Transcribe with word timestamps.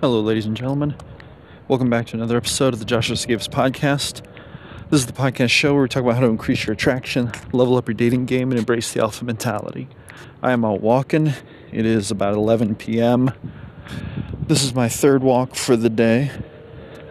Hello, 0.00 0.22
ladies 0.22 0.46
and 0.46 0.56
gentlemen. 0.56 0.96
Welcome 1.68 1.90
back 1.90 2.06
to 2.06 2.16
another 2.16 2.38
episode 2.38 2.72
of 2.72 2.78
the 2.78 2.86
Joshua 2.86 3.16
Sigafus 3.16 3.50
podcast. 3.50 4.22
This 4.88 5.00
is 5.00 5.06
the 5.06 5.12
podcast 5.12 5.50
show 5.50 5.74
where 5.74 5.82
we 5.82 5.88
talk 5.88 6.02
about 6.02 6.14
how 6.14 6.22
to 6.22 6.26
increase 6.26 6.64
your 6.66 6.72
attraction, 6.72 7.30
level 7.52 7.76
up 7.76 7.86
your 7.86 7.94
dating 7.94 8.24
game, 8.24 8.50
and 8.50 8.58
embrace 8.58 8.94
the 8.94 9.02
alpha 9.02 9.26
mentality. 9.26 9.86
I 10.42 10.52
am 10.52 10.64
out 10.64 10.80
walking. 10.80 11.34
It 11.70 11.84
is 11.84 12.10
about 12.10 12.32
11 12.32 12.76
p.m. 12.76 13.30
This 14.46 14.64
is 14.64 14.74
my 14.74 14.88
third 14.88 15.22
walk 15.22 15.54
for 15.54 15.76
the 15.76 15.90
day. 15.90 16.30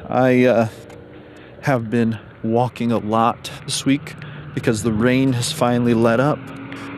I 0.09 0.45
uh, 0.45 0.69
have 1.61 1.91
been 1.91 2.17
walking 2.43 2.91
a 2.91 2.97
lot 2.97 3.51
this 3.65 3.85
week 3.85 4.15
because 4.55 4.81
the 4.81 4.91
rain 4.91 5.33
has 5.33 5.51
finally 5.51 5.93
let 5.93 6.19
up 6.19 6.39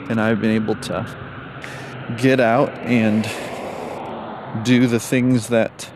and 0.10 0.22
I've 0.22 0.40
been 0.40 0.52
able 0.52 0.76
to 0.76 2.16
get 2.18 2.40
out 2.40 2.70
and 2.70 3.30
do 4.64 4.88
the 4.88 5.00
things 5.00 5.48
that 5.48 5.90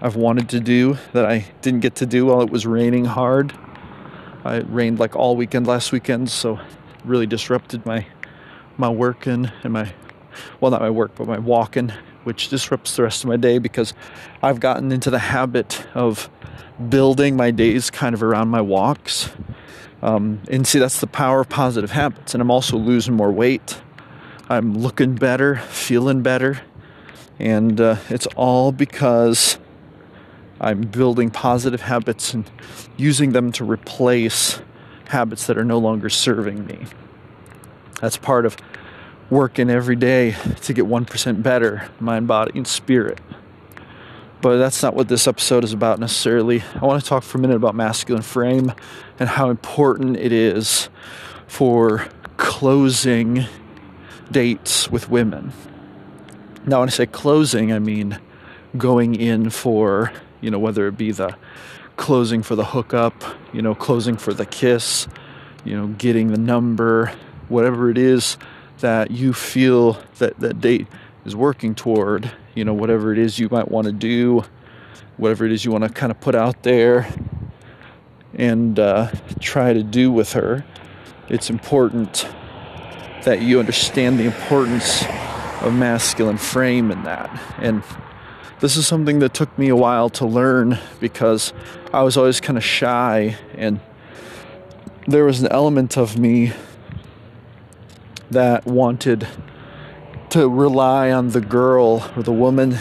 I've 0.00 0.16
wanted 0.16 0.48
to 0.50 0.60
do 0.60 0.98
that 1.12 1.24
I 1.24 1.46
didn't 1.60 1.80
get 1.80 1.94
to 1.96 2.06
do 2.06 2.26
while 2.26 2.42
it 2.42 2.50
was 2.50 2.66
raining 2.66 3.04
hard. 3.04 3.56
It 4.44 4.66
rained 4.68 4.98
like 4.98 5.14
all 5.14 5.36
weekend 5.36 5.66
last 5.66 5.92
weekend, 5.92 6.28
so 6.30 6.58
really 7.04 7.26
disrupted 7.26 7.86
my 7.86 8.06
my 8.76 8.88
working 8.88 9.50
and 9.62 9.72
my 9.72 9.92
well 10.60 10.70
not 10.72 10.80
my 10.80 10.90
work 10.90 11.14
but 11.14 11.28
my 11.28 11.38
walking, 11.38 11.92
which 12.24 12.48
disrupts 12.48 12.96
the 12.96 13.04
rest 13.04 13.22
of 13.22 13.28
my 13.28 13.36
day 13.36 13.58
because 13.58 13.94
I've 14.42 14.58
gotten 14.58 14.90
into 14.90 15.10
the 15.10 15.20
habit 15.20 15.86
of 15.94 16.28
building 16.88 17.36
my 17.36 17.52
days 17.52 17.90
kind 17.90 18.14
of 18.14 18.22
around 18.22 18.48
my 18.48 18.60
walks. 18.60 19.30
Um, 20.02 20.42
and 20.50 20.66
see 20.66 20.80
that's 20.80 21.00
the 21.00 21.06
power 21.06 21.42
of 21.42 21.48
positive 21.48 21.92
habits. 21.92 22.34
And 22.34 22.40
I'm 22.40 22.50
also 22.50 22.76
losing 22.76 23.14
more 23.14 23.30
weight. 23.30 23.80
I'm 24.48 24.74
looking 24.74 25.14
better, 25.14 25.58
feeling 25.58 26.22
better 26.22 26.60
and 27.42 27.80
uh, 27.80 27.96
it's 28.08 28.26
all 28.36 28.70
because 28.70 29.58
I'm 30.60 30.82
building 30.82 31.30
positive 31.30 31.82
habits 31.82 32.32
and 32.32 32.48
using 32.96 33.32
them 33.32 33.50
to 33.52 33.64
replace 33.64 34.62
habits 35.08 35.48
that 35.48 35.58
are 35.58 35.64
no 35.64 35.78
longer 35.78 36.08
serving 36.08 36.64
me. 36.66 36.86
That's 38.00 38.16
part 38.16 38.46
of 38.46 38.56
working 39.28 39.70
every 39.70 39.96
day 39.96 40.36
to 40.62 40.72
get 40.72 40.84
1% 40.84 41.42
better, 41.42 41.88
mind, 41.98 42.28
body, 42.28 42.52
and 42.54 42.66
spirit. 42.66 43.18
But 44.40 44.58
that's 44.58 44.80
not 44.80 44.94
what 44.94 45.08
this 45.08 45.26
episode 45.26 45.64
is 45.64 45.72
about 45.72 45.98
necessarily. 45.98 46.62
I 46.80 46.84
want 46.84 47.02
to 47.02 47.08
talk 47.08 47.24
for 47.24 47.38
a 47.38 47.40
minute 47.40 47.56
about 47.56 47.74
masculine 47.74 48.22
frame 48.22 48.72
and 49.18 49.28
how 49.28 49.50
important 49.50 50.16
it 50.16 50.32
is 50.32 50.88
for 51.48 52.06
closing 52.36 53.46
dates 54.30 54.88
with 54.88 55.10
women. 55.10 55.52
Now, 56.64 56.78
when 56.78 56.88
I 56.88 56.92
say 56.92 57.06
closing, 57.06 57.72
I 57.72 57.80
mean 57.80 58.20
going 58.76 59.16
in 59.16 59.50
for, 59.50 60.12
you 60.40 60.48
know, 60.48 60.60
whether 60.60 60.86
it 60.86 60.96
be 60.96 61.10
the 61.10 61.36
closing 61.96 62.42
for 62.42 62.54
the 62.54 62.64
hookup, 62.64 63.14
you 63.52 63.62
know, 63.62 63.74
closing 63.74 64.16
for 64.16 64.32
the 64.32 64.46
kiss, 64.46 65.08
you 65.64 65.76
know, 65.76 65.88
getting 65.88 66.28
the 66.28 66.38
number, 66.38 67.12
whatever 67.48 67.90
it 67.90 67.98
is 67.98 68.38
that 68.78 69.10
you 69.10 69.32
feel 69.32 70.00
that 70.18 70.38
that 70.38 70.60
date 70.60 70.86
is 71.24 71.34
working 71.34 71.74
toward, 71.74 72.30
you 72.54 72.64
know, 72.64 72.74
whatever 72.74 73.12
it 73.12 73.18
is 73.18 73.40
you 73.40 73.48
might 73.50 73.68
want 73.68 73.86
to 73.86 73.92
do, 73.92 74.44
whatever 75.16 75.44
it 75.44 75.50
is 75.50 75.64
you 75.64 75.72
want 75.72 75.82
to 75.82 75.90
kind 75.90 76.12
of 76.12 76.20
put 76.20 76.36
out 76.36 76.62
there 76.62 77.08
and 78.34 78.78
uh, 78.78 79.10
try 79.40 79.72
to 79.72 79.82
do 79.82 80.12
with 80.12 80.32
her. 80.34 80.64
It's 81.28 81.50
important 81.50 82.28
that 83.24 83.42
you 83.42 83.58
understand 83.58 84.20
the 84.20 84.24
importance 84.24 85.04
a 85.62 85.70
masculine 85.70 86.38
frame 86.38 86.90
in 86.90 87.04
that. 87.04 87.40
And 87.58 87.82
this 88.60 88.76
is 88.76 88.86
something 88.86 89.20
that 89.20 89.34
took 89.34 89.56
me 89.58 89.68
a 89.68 89.76
while 89.76 90.08
to 90.10 90.26
learn 90.26 90.78
because 91.00 91.52
I 91.92 92.02
was 92.02 92.16
always 92.16 92.40
kind 92.40 92.56
of 92.56 92.64
shy 92.64 93.36
and 93.54 93.80
there 95.06 95.24
was 95.24 95.42
an 95.42 95.48
element 95.50 95.96
of 95.96 96.18
me 96.18 96.52
that 98.30 98.64
wanted 98.66 99.26
to 100.30 100.48
rely 100.48 101.10
on 101.10 101.30
the 101.30 101.40
girl 101.40 102.08
or 102.16 102.22
the 102.22 102.32
woman 102.32 102.78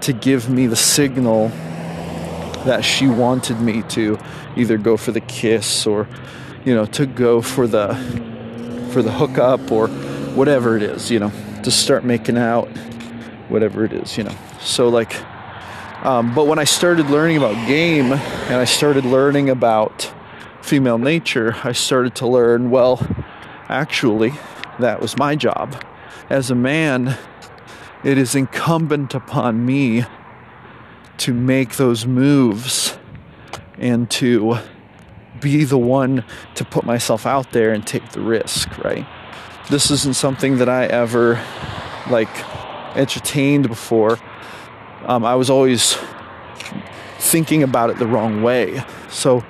to 0.00 0.12
give 0.12 0.48
me 0.48 0.66
the 0.66 0.76
signal 0.76 1.48
that 2.64 2.84
she 2.84 3.08
wanted 3.08 3.60
me 3.60 3.82
to 3.82 4.18
either 4.56 4.78
go 4.78 4.96
for 4.96 5.12
the 5.12 5.20
kiss 5.20 5.86
or 5.86 6.08
you 6.64 6.74
know 6.74 6.86
to 6.86 7.06
go 7.06 7.42
for 7.42 7.66
the 7.66 7.94
for 8.92 9.02
the 9.02 9.12
hookup 9.12 9.70
or 9.70 9.88
whatever 10.34 10.76
it 10.76 10.82
is 10.82 11.10
you 11.10 11.18
know 11.18 11.32
to 11.64 11.70
start 11.70 12.04
making 12.04 12.38
out, 12.38 12.68
whatever 13.48 13.84
it 13.84 13.92
is, 13.92 14.16
you 14.16 14.24
know. 14.24 14.34
So, 14.60 14.88
like, 14.88 15.14
um, 16.04 16.34
but 16.34 16.46
when 16.46 16.58
I 16.58 16.64
started 16.64 17.10
learning 17.10 17.38
about 17.38 17.54
game 17.66 18.12
and 18.12 18.54
I 18.54 18.64
started 18.64 19.04
learning 19.04 19.50
about 19.50 20.12
female 20.62 20.98
nature, 20.98 21.56
I 21.64 21.72
started 21.72 22.14
to 22.16 22.26
learn, 22.26 22.70
well, 22.70 23.04
actually, 23.68 24.32
that 24.78 25.00
was 25.00 25.16
my 25.16 25.34
job. 25.34 25.82
As 26.30 26.50
a 26.50 26.54
man, 26.54 27.16
it 28.04 28.18
is 28.18 28.34
incumbent 28.34 29.14
upon 29.14 29.66
me 29.66 30.04
to 31.18 31.34
make 31.34 31.76
those 31.76 32.06
moves 32.06 32.96
and 33.76 34.08
to 34.10 34.58
be 35.40 35.64
the 35.64 35.78
one 35.78 36.24
to 36.54 36.64
put 36.64 36.84
myself 36.84 37.26
out 37.26 37.52
there 37.52 37.72
and 37.72 37.86
take 37.86 38.10
the 38.10 38.20
risk, 38.20 38.76
right? 38.78 39.06
This 39.70 39.90
isn't 39.90 40.14
something 40.14 40.58
that 40.58 40.68
I 40.68 40.86
ever 40.86 41.42
like 42.10 42.28
entertained 42.96 43.68
before. 43.68 44.18
Um, 45.04 45.24
I 45.24 45.34
was 45.34 45.50
always 45.50 45.98
thinking 47.18 47.62
about 47.62 47.90
it 47.90 47.98
the 47.98 48.06
wrong 48.06 48.42
way. 48.42 48.82
So 49.10 49.44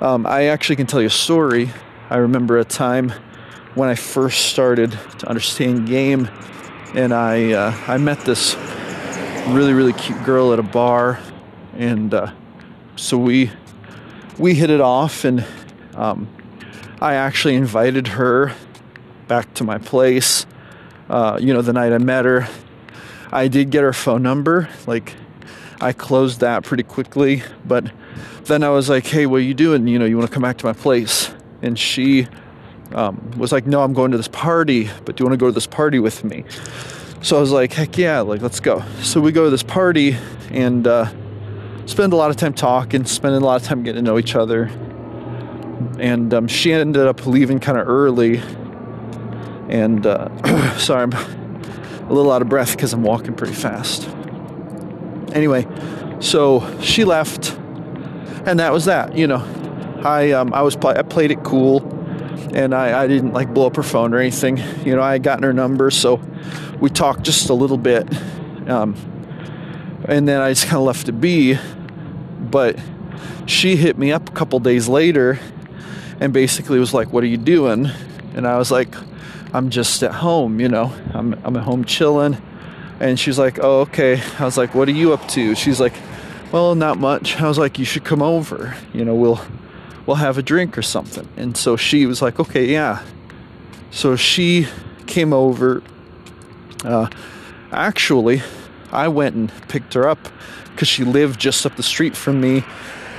um, 0.00 0.26
I 0.26 0.44
actually 0.44 0.76
can 0.76 0.86
tell 0.86 1.00
you 1.00 1.06
a 1.06 1.10
story. 1.10 1.70
I 2.10 2.18
remember 2.18 2.58
a 2.58 2.64
time 2.64 3.12
when 3.74 3.88
I 3.88 3.94
first 3.94 4.46
started 4.46 4.92
to 5.18 5.28
understand 5.28 5.86
game, 5.86 6.30
and 6.94 7.12
I 7.12 7.52
uh, 7.52 7.74
I 7.86 7.96
met 7.98 8.20
this 8.20 8.56
really 9.48 9.72
really 9.72 9.92
cute 9.92 10.22
girl 10.24 10.52
at 10.52 10.58
a 10.58 10.62
bar, 10.62 11.18
and 11.76 12.12
uh, 12.12 12.32
so 12.96 13.16
we 13.16 13.50
we 14.38 14.54
hit 14.54 14.70
it 14.70 14.80
off, 14.80 15.24
and 15.24 15.44
um, 15.94 16.28
I 17.00 17.14
actually 17.14 17.54
invited 17.54 18.08
her 18.08 18.52
back 19.28 19.52
to 19.54 19.64
my 19.64 19.78
place. 19.78 20.46
Uh, 21.08 21.38
you 21.40 21.52
know, 21.52 21.62
the 21.62 21.72
night 21.72 21.92
I 21.92 21.98
met 21.98 22.24
her, 22.24 22.48
I 23.30 23.48
did 23.48 23.70
get 23.70 23.82
her 23.82 23.92
phone 23.92 24.22
number. 24.22 24.68
Like, 24.86 25.14
I 25.80 25.92
closed 25.92 26.40
that 26.40 26.64
pretty 26.64 26.82
quickly. 26.82 27.42
But 27.64 27.90
then 28.44 28.62
I 28.62 28.70
was 28.70 28.88
like, 28.88 29.06
hey, 29.06 29.26
what 29.26 29.38
are 29.38 29.44
you 29.44 29.54
doing? 29.54 29.86
You 29.86 29.98
know, 29.98 30.04
you 30.04 30.16
want 30.16 30.28
to 30.28 30.34
come 30.34 30.42
back 30.42 30.58
to 30.58 30.66
my 30.66 30.72
place? 30.72 31.32
And 31.62 31.78
she 31.78 32.28
um, 32.92 33.32
was 33.36 33.52
like, 33.52 33.66
no, 33.66 33.82
I'm 33.82 33.92
going 33.92 34.10
to 34.12 34.16
this 34.16 34.28
party, 34.28 34.90
but 35.04 35.16
do 35.16 35.22
you 35.22 35.28
want 35.28 35.38
to 35.38 35.42
go 35.42 35.46
to 35.46 35.52
this 35.52 35.66
party 35.66 35.98
with 35.98 36.24
me? 36.24 36.44
So 37.22 37.36
I 37.36 37.40
was 37.40 37.50
like, 37.50 37.72
heck 37.72 37.98
yeah, 37.98 38.20
like, 38.20 38.42
let's 38.42 38.60
go. 38.60 38.84
So 39.02 39.20
we 39.20 39.32
go 39.32 39.44
to 39.44 39.50
this 39.50 39.62
party 39.62 40.16
and 40.50 40.86
uh, 40.86 41.06
spend 41.86 42.12
a 42.12 42.16
lot 42.16 42.30
of 42.30 42.36
time 42.36 42.52
talking, 42.52 43.04
spending 43.04 43.42
a 43.42 43.44
lot 43.44 43.60
of 43.60 43.66
time 43.66 43.82
getting 43.82 44.04
to 44.04 44.10
know 44.10 44.18
each 44.18 44.36
other. 44.36 44.70
And 45.98 46.32
um, 46.32 46.46
she 46.46 46.72
ended 46.72 47.06
up 47.06 47.26
leaving 47.26 47.58
kind 47.58 47.78
of 47.78 47.88
early 47.88 48.40
and 49.68 50.06
uh, 50.06 50.28
sorry, 50.78 51.02
I'm 51.02 51.12
a 51.12 52.12
little 52.12 52.32
out 52.32 52.42
of 52.42 52.48
breath 52.48 52.72
because 52.72 52.92
I'm 52.92 53.02
walking 53.02 53.34
pretty 53.34 53.54
fast. 53.54 54.08
Anyway, 55.32 55.66
so 56.20 56.80
she 56.80 57.04
left, 57.04 57.52
and 58.46 58.60
that 58.60 58.72
was 58.72 58.84
that. 58.86 59.16
You 59.16 59.26
know, 59.26 60.00
I 60.04 60.32
um, 60.32 60.52
I 60.54 60.62
was 60.62 60.76
I 60.76 61.02
played 61.02 61.30
it 61.30 61.42
cool. 61.42 61.92
and 62.54 62.74
I, 62.74 63.02
I 63.02 63.06
didn't 63.06 63.32
like 63.32 63.52
blow 63.52 63.66
up 63.66 63.76
her 63.76 63.82
phone 63.82 64.14
or 64.14 64.18
anything. 64.18 64.58
You 64.84 64.96
know, 64.96 65.02
I 65.02 65.12
had 65.12 65.22
gotten 65.22 65.42
her 65.42 65.52
number, 65.52 65.90
so 65.90 66.20
we 66.80 66.90
talked 66.90 67.22
just 67.22 67.50
a 67.50 67.54
little 67.54 67.76
bit. 67.76 68.08
Um, 68.68 68.94
and 70.06 70.28
then 70.28 70.40
I 70.40 70.50
just 70.50 70.66
kind 70.66 70.76
of 70.76 70.84
left 70.84 71.08
it 71.08 71.20
be. 71.20 71.58
But 72.40 72.78
she 73.46 73.76
hit 73.76 73.98
me 73.98 74.12
up 74.12 74.28
a 74.28 74.32
couple 74.32 74.58
days 74.60 74.88
later 74.88 75.38
and 76.20 76.32
basically 76.32 76.78
was 76.78 76.94
like, 76.94 77.12
What 77.12 77.24
are 77.24 77.28
you 77.28 77.36
doing? 77.36 77.90
And 78.34 78.46
I 78.46 78.58
was 78.58 78.70
like, 78.70 78.94
I'm 79.56 79.70
just 79.70 80.02
at 80.02 80.12
home, 80.12 80.60
you 80.60 80.68
know, 80.68 80.92
I'm, 81.14 81.32
I'm 81.42 81.56
at 81.56 81.62
home 81.62 81.86
chilling. 81.86 82.36
And 83.00 83.18
she's 83.18 83.38
like, 83.38 83.58
Oh, 83.58 83.80
okay. 83.80 84.20
I 84.38 84.44
was 84.44 84.58
like, 84.58 84.74
What 84.74 84.86
are 84.86 84.92
you 84.92 85.14
up 85.14 85.26
to? 85.28 85.54
She's 85.54 85.80
like, 85.80 85.94
Well, 86.52 86.74
not 86.74 86.98
much. 86.98 87.40
I 87.40 87.48
was 87.48 87.56
like, 87.56 87.78
You 87.78 87.86
should 87.86 88.04
come 88.04 88.20
over, 88.20 88.76
you 88.92 89.02
know, 89.02 89.14
we'll 89.14 89.40
we'll 90.04 90.16
have 90.16 90.36
a 90.36 90.42
drink 90.42 90.76
or 90.76 90.82
something. 90.82 91.26
And 91.38 91.56
so 91.56 91.74
she 91.74 92.04
was 92.04 92.20
like, 92.20 92.38
Okay, 92.38 92.66
yeah. 92.66 93.02
So 93.90 94.14
she 94.14 94.66
came 95.06 95.32
over. 95.32 95.82
Uh, 96.84 97.08
actually, 97.72 98.42
I 98.92 99.08
went 99.08 99.36
and 99.36 99.50
picked 99.68 99.94
her 99.94 100.06
up 100.06 100.18
because 100.72 100.86
she 100.86 101.02
lived 101.02 101.40
just 101.40 101.64
up 101.64 101.76
the 101.76 101.82
street 101.82 102.14
from 102.14 102.42
me 102.42 102.62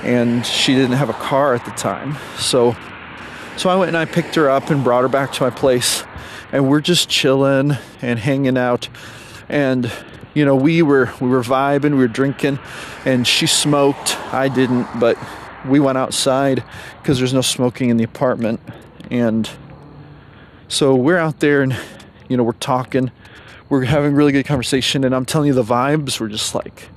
and 0.04 0.46
she 0.46 0.76
didn't 0.76 0.96
have 0.98 1.10
a 1.10 1.14
car 1.14 1.54
at 1.54 1.64
the 1.64 1.72
time. 1.72 2.16
So 2.38 2.76
so 3.56 3.70
I 3.70 3.74
went 3.74 3.88
and 3.88 3.96
I 3.96 4.04
picked 4.04 4.36
her 4.36 4.48
up 4.48 4.70
and 4.70 4.84
brought 4.84 5.02
her 5.02 5.08
back 5.08 5.32
to 5.32 5.42
my 5.42 5.50
place 5.50 6.04
and 6.52 6.68
we're 6.68 6.80
just 6.80 7.08
chilling 7.08 7.72
and 8.02 8.18
hanging 8.18 8.56
out. 8.56 8.88
And 9.48 9.90
you 10.34 10.44
know 10.44 10.54
we 10.54 10.82
were 10.82 11.12
we 11.20 11.28
were 11.28 11.42
vibing, 11.42 11.92
we 11.92 11.98
were 11.98 12.08
drinking 12.08 12.58
and 13.04 13.26
she 13.26 13.46
smoked. 13.46 14.18
I 14.32 14.48
didn't, 14.48 14.86
but 14.98 15.18
we 15.66 15.80
went 15.80 15.98
outside 15.98 16.62
because 17.02 17.18
there's 17.18 17.34
no 17.34 17.40
smoking 17.40 17.90
in 17.90 17.96
the 17.96 18.04
apartment. 18.04 18.60
And 19.10 19.48
so 20.68 20.94
we're 20.94 21.18
out 21.18 21.40
there 21.40 21.62
and 21.62 21.76
you 22.28 22.36
know 22.36 22.42
we're 22.42 22.52
talking. 22.52 23.10
We're 23.68 23.84
having 23.84 24.14
really 24.14 24.32
good 24.32 24.46
conversation 24.46 25.04
and 25.04 25.14
i'm 25.14 25.26
telling 25.26 25.48
you 25.48 25.52
the 25.52 25.62
vibes 25.62 26.18
were 26.18 26.28
just 26.28 26.54
like 26.54 26.88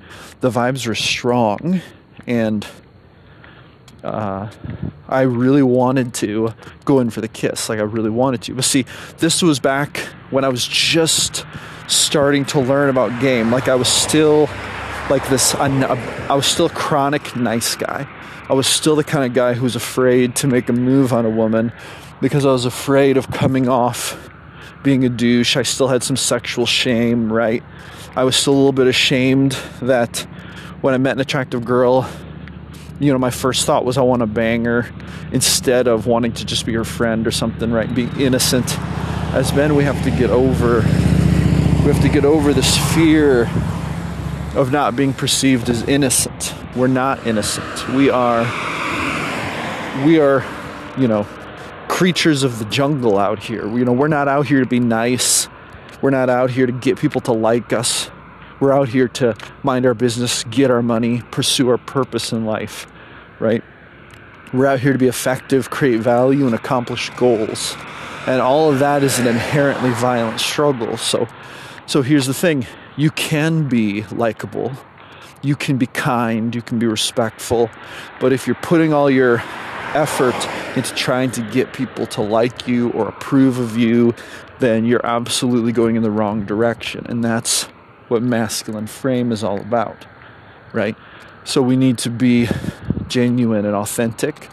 the 0.42 0.50
vibes 0.50 0.86
were 0.86 0.96
strong. 0.96 1.82
And 2.28 2.68
uh, 4.04 4.50
I 5.08 5.22
really 5.22 5.64
wanted 5.64 6.14
to 6.16 6.54
go 6.86 7.00
in 7.00 7.10
for 7.10 7.22
the 7.22 7.28
kiss. 7.28 7.70
Like 7.70 7.80
I 7.80 7.84
really 7.84 8.10
wanted 8.10 8.42
to. 8.44 8.56
But 8.56 8.64
see, 8.64 8.86
this 9.18 9.42
was 9.42 9.60
back 9.60 9.98
when 10.30 10.44
I 10.44 10.50
was 10.50 10.66
just 10.66 11.46
starting 11.88 12.46
to 12.46 12.60
learn 12.60 12.90
about 12.90 13.22
game. 13.22 13.52
Like 13.52 13.68
I 13.68 13.76
was 13.76 13.88
still 13.88 14.50
like 15.10 15.28
this. 15.30 15.54
I 15.56 16.34
was 16.34 16.46
still 16.46 16.68
a 16.68 16.70
chronic 16.70 17.36
nice 17.36 17.76
guy. 17.76 18.08
I 18.50 18.54
was 18.54 18.68
still 18.68 18.96
the 18.96 19.04
kind 19.04 19.26
of 19.26 19.34
guy 19.34 19.54
who 19.54 19.64
was 19.64 19.76
afraid 19.76 20.36
to 20.38 20.48
make 20.48 20.68
a 20.70 20.74
move 20.74 21.14
on 21.14 21.26
a 21.26 21.30
woman 21.30 21.72
because 22.22 22.46
I 22.46 22.52
was 22.52 22.66
afraid 22.66 23.18
of 23.18 23.30
coming 23.32 23.68
off 23.68 24.30
being 24.84 25.06
a 25.06 25.10
douche. 25.10 25.56
I 25.56 25.64
still 25.64 25.88
had 25.88 26.04
some 26.04 26.18
sexual 26.18 26.66
shame, 26.66 27.32
right? 27.32 27.64
I 28.16 28.24
was 28.24 28.36
still 28.36 28.54
a 28.54 28.56
little 28.56 28.72
bit 28.72 28.88
ashamed 28.88 29.54
that 29.82 30.28
when 30.82 30.94
I 30.94 30.98
met 30.98 31.14
an 31.14 31.22
attractive 31.22 31.64
girl, 31.64 32.10
you 33.02 33.12
know, 33.12 33.20
my 33.20 33.32
first 33.32 33.66
thought 33.66 33.84
was 33.84 33.98
I 33.98 34.02
want 34.02 34.22
to 34.22 34.28
bang 34.28 34.66
her 34.66 34.90
instead 35.32 35.88
of 35.88 36.08
wanting 36.08 36.34
to 36.34 36.46
just 36.46 36.66
be 36.66 36.74
her 36.74 36.84
friend 36.84 37.26
or 37.26 37.32
something, 37.32 37.72
right? 37.72 37.94
Be 37.94 38.10
innocent. 38.18 38.78
As 39.34 39.54
men, 39.54 39.76
we 39.76 39.84
have 39.84 40.02
to 40.04 40.12
get 40.12 40.30
over 40.30 40.82
we 41.82 41.88
have 41.88 42.02
to 42.04 42.10
get 42.10 42.26
over 42.26 42.54
this 42.54 42.78
fear 42.94 43.50
of 44.56 44.72
not 44.72 44.96
being 44.96 45.14
perceived 45.14 45.68
as 45.68 45.82
innocent. 45.90 46.54
We're 46.76 46.86
not 46.86 47.26
innocent. 47.26 47.90
We 47.96 48.12
are 48.12 48.44
we 50.06 50.20
are, 50.20 50.46
you 50.96 51.08
know, 51.08 51.24
creatures 51.88 52.44
of 52.44 52.60
the 52.60 52.66
jungle 52.66 53.18
out 53.18 53.40
here. 53.40 53.68
You 53.68 53.84
know, 53.84 53.94
we're 53.94 54.10
not 54.10 54.28
out 54.28 54.46
here 54.46 54.60
to 54.60 54.68
be 54.68 54.80
nice. 54.80 55.48
We're 56.04 56.12
not 56.12 56.30
out 56.30 56.52
here 56.52 56.68
to 56.68 56.72
get 56.72 57.00
people 57.00 57.22
to 57.22 57.32
like 57.32 57.74
us. 57.74 58.12
We're 58.62 58.74
out 58.74 58.90
here 58.90 59.08
to 59.08 59.36
mind 59.64 59.88
our 59.88 59.96
business, 59.96 60.44
get 60.44 60.70
our 60.70 60.84
money, 60.84 61.24
pursue 61.32 61.68
our 61.70 61.80
purpose 61.80 62.32
in 62.32 62.46
life, 62.46 62.86
right? 63.40 63.64
We're 64.54 64.68
out 64.68 64.80
here 64.80 64.94
to 64.94 65.00
be 65.00 65.08
effective, 65.08 65.72
create 65.72 66.00
value, 66.00 66.46
and 66.46 66.54
accomplish 66.54 67.10
goals. 67.18 67.76
And 68.28 68.40
all 68.40 68.72
of 68.72 68.78
that 68.78 69.02
is 69.02 69.18
an 69.18 69.26
inherently 69.26 69.90
violent 69.90 70.40
struggle. 70.40 70.96
So, 70.98 71.28
so 71.88 72.04
here's 72.04 72.28
the 72.28 72.36
thing 72.36 72.68
you 72.98 73.10
can 73.10 73.68
be 73.68 74.04
likable, 74.12 74.74
you 75.42 75.56
can 75.56 75.78
be 75.78 75.88
kind, 75.88 76.54
you 76.54 76.62
can 76.62 76.78
be 76.78 76.86
respectful, 76.86 77.68
but 78.20 78.32
if 78.32 78.46
you're 78.46 78.56
putting 78.62 78.94
all 78.94 79.10
your 79.10 79.42
effort 79.96 80.36
into 80.78 80.94
trying 80.94 81.32
to 81.32 81.42
get 81.50 81.74
people 81.74 82.06
to 82.06 82.22
like 82.22 82.68
you 82.68 82.92
or 82.92 83.08
approve 83.08 83.58
of 83.58 83.76
you, 83.76 84.14
then 84.60 84.86
you're 84.86 85.04
absolutely 85.04 85.72
going 85.72 85.96
in 85.96 86.04
the 86.04 86.12
wrong 86.12 86.46
direction. 86.46 87.08
And 87.10 87.24
that's 87.24 87.68
what 88.12 88.22
masculine 88.22 88.88
frame 88.88 89.32
is 89.32 89.42
all 89.42 89.60
about, 89.60 90.06
right? 90.74 90.98
So 91.46 91.62
we 91.62 91.78
need 91.78 91.98
to 92.00 92.10
be 92.10 92.50
genuine 93.08 93.66
and 93.66 93.74
authentic. 93.74 94.50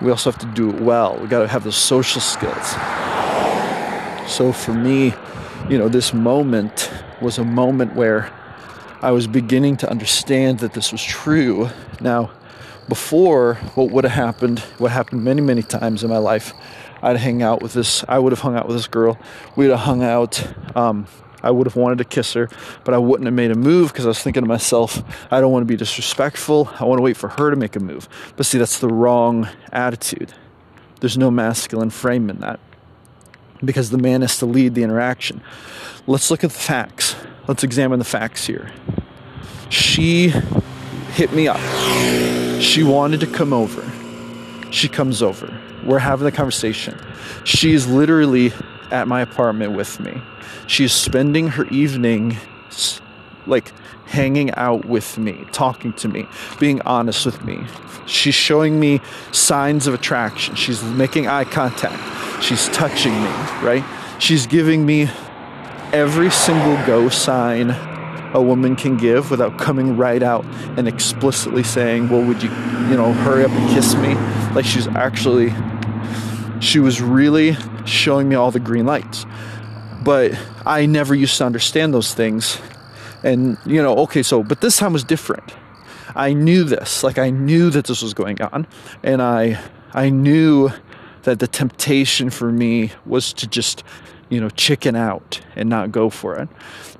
We 0.00 0.12
also 0.12 0.30
have 0.30 0.40
to 0.40 0.46
do 0.46 0.70
it 0.70 0.80
well. 0.80 1.18
We 1.18 1.26
got 1.26 1.40
to 1.40 1.48
have 1.48 1.64
the 1.64 1.72
social 1.72 2.20
skills. 2.20 2.70
So 4.30 4.52
for 4.52 4.72
me, 4.72 5.12
you 5.68 5.76
know, 5.76 5.88
this 5.88 6.14
moment 6.14 6.90
was 7.20 7.36
a 7.36 7.44
moment 7.44 7.96
where 7.96 8.32
I 9.02 9.10
was 9.10 9.26
beginning 9.26 9.76
to 9.78 9.90
understand 9.90 10.60
that 10.60 10.72
this 10.72 10.92
was 10.92 11.02
true. 11.02 11.68
Now, 12.00 12.30
before, 12.88 13.54
what 13.74 13.90
would 13.90 14.04
have 14.04 14.12
happened, 14.12 14.60
what 14.78 14.92
happened 14.92 15.24
many, 15.24 15.40
many 15.40 15.62
times 15.62 16.04
in 16.04 16.10
my 16.10 16.18
life, 16.18 16.52
I'd 17.02 17.16
hang 17.16 17.42
out 17.42 17.60
with 17.60 17.72
this, 17.72 18.04
I 18.08 18.20
would 18.20 18.30
have 18.30 18.40
hung 18.40 18.56
out 18.56 18.68
with 18.68 18.76
this 18.76 18.86
girl. 18.86 19.18
We'd 19.56 19.70
have 19.70 19.80
hung 19.80 20.04
out. 20.04 20.46
Um, 20.76 21.08
I 21.42 21.50
would 21.50 21.66
have 21.66 21.76
wanted 21.76 21.98
to 21.98 22.04
kiss 22.04 22.32
her, 22.34 22.48
but 22.84 22.94
I 22.94 22.98
wouldn't 22.98 23.26
have 23.26 23.34
made 23.34 23.50
a 23.50 23.54
move 23.54 23.92
because 23.92 24.04
I 24.04 24.08
was 24.08 24.22
thinking 24.22 24.42
to 24.42 24.48
myself, 24.48 25.02
I 25.30 25.40
don't 25.40 25.52
want 25.52 25.62
to 25.62 25.66
be 25.66 25.76
disrespectful. 25.76 26.70
I 26.78 26.84
want 26.84 26.98
to 26.98 27.02
wait 27.02 27.16
for 27.16 27.28
her 27.28 27.50
to 27.50 27.56
make 27.56 27.76
a 27.76 27.80
move. 27.80 28.08
But 28.36 28.46
see, 28.46 28.58
that's 28.58 28.78
the 28.78 28.88
wrong 28.88 29.48
attitude. 29.72 30.32
There's 31.00 31.16
no 31.16 31.30
masculine 31.30 31.90
frame 31.90 32.28
in 32.28 32.40
that 32.40 32.60
because 33.64 33.90
the 33.90 33.98
man 33.98 34.20
has 34.20 34.38
to 34.38 34.46
lead 34.46 34.74
the 34.74 34.82
interaction. 34.82 35.42
Let's 36.06 36.30
look 36.30 36.44
at 36.44 36.50
the 36.50 36.58
facts. 36.58 37.16
Let's 37.46 37.64
examine 37.64 37.98
the 37.98 38.04
facts 38.04 38.46
here. 38.46 38.72
She 39.70 40.32
hit 41.12 41.32
me 41.32 41.48
up. 41.48 41.60
She 42.60 42.82
wanted 42.82 43.20
to 43.20 43.26
come 43.26 43.52
over. 43.52 43.84
She 44.70 44.88
comes 44.88 45.22
over. 45.22 45.58
We're 45.84 45.98
having 45.98 46.24
the 46.24 46.32
conversation. 46.32 46.98
She's 47.44 47.86
literally 47.86 48.52
at 48.90 49.08
my 49.08 49.20
apartment 49.20 49.72
with 49.72 50.00
me. 50.00 50.20
She's 50.66 50.92
spending 50.92 51.48
her 51.48 51.64
evening 51.66 52.36
like 53.46 53.72
hanging 54.06 54.52
out 54.54 54.84
with 54.84 55.18
me, 55.18 55.46
talking 55.52 55.92
to 55.94 56.08
me, 56.08 56.26
being 56.58 56.80
honest 56.82 57.24
with 57.26 57.44
me. 57.44 57.64
She's 58.06 58.34
showing 58.34 58.80
me 58.80 59.00
signs 59.32 59.86
of 59.86 59.94
attraction. 59.94 60.56
She's 60.56 60.82
making 60.82 61.28
eye 61.28 61.44
contact. 61.44 62.42
She's 62.42 62.68
touching 62.68 63.12
me, 63.12 63.30
right? 63.62 63.84
She's 64.18 64.46
giving 64.46 64.84
me 64.84 65.08
every 65.92 66.30
single 66.30 66.74
go 66.86 67.08
sign 67.08 67.70
a 68.32 68.40
woman 68.40 68.76
can 68.76 68.96
give 68.96 69.30
without 69.30 69.58
coming 69.58 69.96
right 69.96 70.22
out 70.22 70.44
and 70.76 70.86
explicitly 70.86 71.62
saying, 71.62 72.08
Well, 72.08 72.24
would 72.24 72.42
you, 72.42 72.50
you 72.88 72.96
know, 72.96 73.12
hurry 73.12 73.44
up 73.44 73.50
and 73.50 73.70
kiss 73.70 73.94
me? 73.96 74.14
Like 74.54 74.64
she's 74.64 74.86
actually, 74.88 75.50
she 76.60 76.78
was 76.78 77.00
really 77.00 77.56
showing 77.84 78.28
me 78.28 78.36
all 78.36 78.50
the 78.50 78.60
green 78.60 78.86
lights. 78.86 79.26
But 80.02 80.38
I 80.64 80.86
never 80.86 81.14
used 81.14 81.36
to 81.38 81.44
understand 81.44 81.92
those 81.92 82.14
things. 82.14 82.58
And, 83.22 83.58
you 83.66 83.82
know, 83.82 83.96
okay, 83.98 84.22
so, 84.22 84.42
but 84.42 84.60
this 84.60 84.76
time 84.76 84.92
was 84.92 85.04
different. 85.04 85.54
I 86.14 86.32
knew 86.32 86.64
this, 86.64 87.02
like 87.04 87.18
I 87.18 87.30
knew 87.30 87.70
that 87.70 87.86
this 87.86 88.02
was 88.02 88.14
going 88.14 88.40
on. 88.42 88.66
And 89.02 89.20
I, 89.22 89.60
I 89.92 90.10
knew 90.10 90.70
that 91.22 91.38
the 91.38 91.46
temptation 91.46 92.30
for 92.30 92.50
me 92.50 92.92
was 93.04 93.32
to 93.34 93.46
just, 93.46 93.84
you 94.28 94.40
know, 94.40 94.50
chicken 94.50 94.96
out 94.96 95.40
and 95.56 95.68
not 95.68 95.92
go 95.92 96.08
for 96.08 96.36
it. 96.36 96.48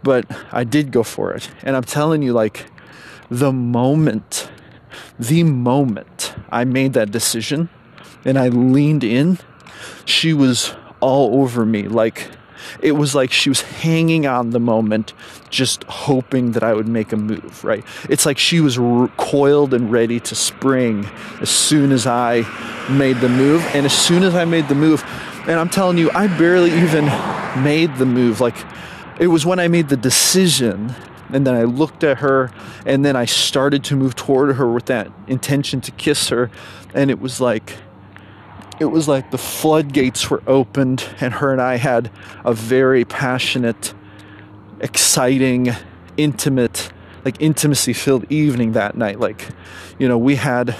But 0.02 0.26
I 0.52 0.64
did 0.64 0.92
go 0.92 1.02
for 1.02 1.32
it. 1.32 1.50
And 1.62 1.76
I'm 1.76 1.84
telling 1.84 2.22
you, 2.22 2.32
like, 2.32 2.66
the 3.30 3.52
moment, 3.52 4.50
the 5.18 5.44
moment 5.44 6.34
I 6.50 6.64
made 6.64 6.92
that 6.94 7.10
decision 7.10 7.68
and 8.24 8.38
I 8.38 8.48
leaned 8.48 9.04
in, 9.04 9.38
she 10.04 10.32
was 10.32 10.74
all 11.00 11.42
over 11.42 11.64
me. 11.64 11.88
Like, 11.88 12.28
it 12.82 12.92
was 12.92 13.14
like 13.14 13.32
she 13.32 13.48
was 13.48 13.62
hanging 13.62 14.26
on 14.26 14.50
the 14.50 14.60
moment, 14.60 15.12
just 15.48 15.84
hoping 15.84 16.52
that 16.52 16.62
I 16.62 16.74
would 16.74 16.88
make 16.88 17.12
a 17.12 17.16
move, 17.16 17.64
right? 17.64 17.84
It's 18.08 18.26
like 18.26 18.38
she 18.38 18.60
was 18.60 18.76
coiled 19.16 19.74
and 19.74 19.90
ready 19.90 20.20
to 20.20 20.34
spring 20.34 21.08
as 21.40 21.50
soon 21.50 21.92
as 21.92 22.06
I 22.06 22.44
made 22.90 23.16
the 23.16 23.28
move. 23.28 23.62
And 23.74 23.86
as 23.86 23.96
soon 23.96 24.22
as 24.22 24.34
I 24.34 24.44
made 24.44 24.68
the 24.68 24.74
move, 24.74 25.02
and 25.46 25.58
I'm 25.58 25.68
telling 25.68 25.98
you, 25.98 26.10
I 26.12 26.26
barely 26.26 26.70
even 26.72 27.06
made 27.62 27.96
the 27.96 28.06
move. 28.06 28.40
Like, 28.40 28.56
it 29.18 29.28
was 29.28 29.44
when 29.44 29.58
I 29.58 29.68
made 29.68 29.88
the 29.88 29.96
decision 29.96 30.94
and 31.32 31.46
then 31.46 31.54
I 31.54 31.64
looked 31.64 32.02
at 32.04 32.18
her 32.18 32.50
and 32.86 33.04
then 33.04 33.16
I 33.16 33.24
started 33.24 33.84
to 33.84 33.96
move 33.96 34.16
toward 34.16 34.56
her 34.56 34.70
with 34.70 34.86
that 34.86 35.10
intention 35.26 35.80
to 35.82 35.90
kiss 35.92 36.28
her 36.28 36.50
and 36.94 37.10
it 37.10 37.20
was 37.20 37.40
like 37.40 37.76
it 38.80 38.86
was 38.86 39.06
like 39.06 39.30
the 39.30 39.38
floodgates 39.38 40.30
were 40.30 40.42
opened, 40.46 41.04
and 41.20 41.34
her 41.34 41.52
and 41.52 41.60
I 41.60 41.76
had 41.76 42.10
a 42.44 42.54
very 42.54 43.04
passionate, 43.04 43.92
exciting, 44.80 45.68
intimate, 46.16 46.90
like 47.24 47.36
intimacy 47.40 47.92
filled 47.92 48.24
evening 48.32 48.72
that 48.72 48.96
night. 48.96 49.20
Like, 49.20 49.48
you 49.98 50.08
know, 50.08 50.16
we 50.16 50.36
had, 50.36 50.74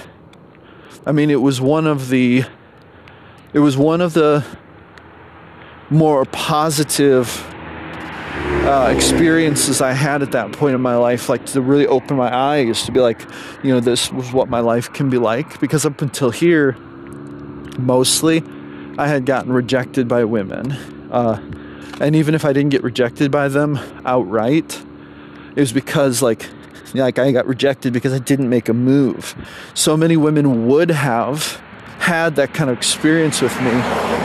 I 1.05 1.11
mean, 1.11 1.29
it 1.29 1.41
was 1.41 1.61
one 1.61 1.85
of 1.85 2.09
the, 2.09 2.43
it 3.53 3.59
was 3.59 3.77
one 3.77 4.01
of 4.01 4.13
the 4.13 4.43
more 5.91 6.25
positive 6.25 7.45
uh, 8.65 8.91
experiences 8.95 9.79
I 9.79 9.91
had 9.91 10.23
at 10.23 10.31
that 10.31 10.51
point 10.53 10.73
in 10.73 10.81
my 10.81 10.95
life, 10.95 11.29
like 11.29 11.45
to 11.47 11.61
really 11.61 11.85
open 11.85 12.17
my 12.17 12.35
eyes 12.35 12.83
to 12.87 12.91
be 12.91 12.99
like, 12.99 13.21
you 13.63 13.71
know, 13.71 13.79
this 13.79 14.11
was 14.11 14.33
what 14.33 14.49
my 14.49 14.59
life 14.59 14.91
can 14.91 15.11
be 15.11 15.19
like. 15.19 15.59
Because 15.59 15.85
up 15.85 16.01
until 16.01 16.31
here, 16.31 16.75
mostly, 17.77 18.43
I 18.97 19.07
had 19.07 19.25
gotten 19.25 19.51
rejected 19.51 20.07
by 20.07 20.23
women. 20.23 20.71
Uh, 21.11 21.41
and 21.99 22.15
even 22.15 22.35
if 22.35 22.45
I 22.45 22.53
didn't 22.53 22.71
get 22.71 22.83
rejected 22.83 23.31
by 23.31 23.47
them 23.47 23.79
outright, 24.05 24.81
it 25.55 25.59
was 25.59 25.73
because 25.73 26.21
like 26.21 26.49
like 26.93 27.19
I 27.19 27.31
got 27.31 27.47
rejected 27.47 27.93
because 27.93 28.13
I 28.13 28.19
didn't 28.19 28.49
make 28.49 28.67
a 28.67 28.73
move. 28.73 29.35
So 29.73 29.95
many 29.95 30.17
women 30.17 30.67
would 30.67 30.91
have 30.91 31.61
had 31.99 32.35
that 32.35 32.53
kind 32.53 32.69
of 32.69 32.77
experience 32.77 33.41
with 33.41 33.55
me, 33.61 33.71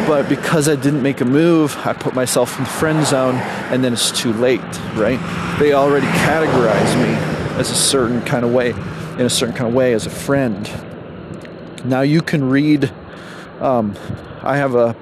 but 0.07 0.29
because 0.29 0.69
I 0.69 0.77
didn't 0.77 1.03
make 1.03 1.21
a 1.21 1.27
move, 1.27 1.77
I 1.87 1.93
put 1.93 2.15
myself 2.15 2.57
in 2.57 2.65
the 2.65 2.71
friend 2.71 3.07
zone 3.07 3.35
and 3.71 3.85
then 3.85 3.93
it's 3.93 4.11
too 4.11 4.33
late, 4.33 4.61
right? 4.95 5.21
They 5.59 5.75
already 5.75 6.07
categorize 6.07 6.97
me 7.03 7.15
as 7.59 7.71
a 7.71 7.75
certain 7.75 8.23
kind 8.23 8.45
of 8.45 8.53
way, 8.53 8.71
in 8.71 9.21
a 9.21 9.31
certain 9.31 9.55
kind 9.55 9.69
of 9.69 9.75
way 9.75 9.93
as 9.93 10.07
a 10.07 10.11
friend. 10.11 10.69
Now 11.85 12.01
you 12.01 12.23
can 12.23 12.49
read, 12.49 12.91
um, 13.61 13.97
I 14.43 14.57
have 14.57 14.75
a 14.75 14.97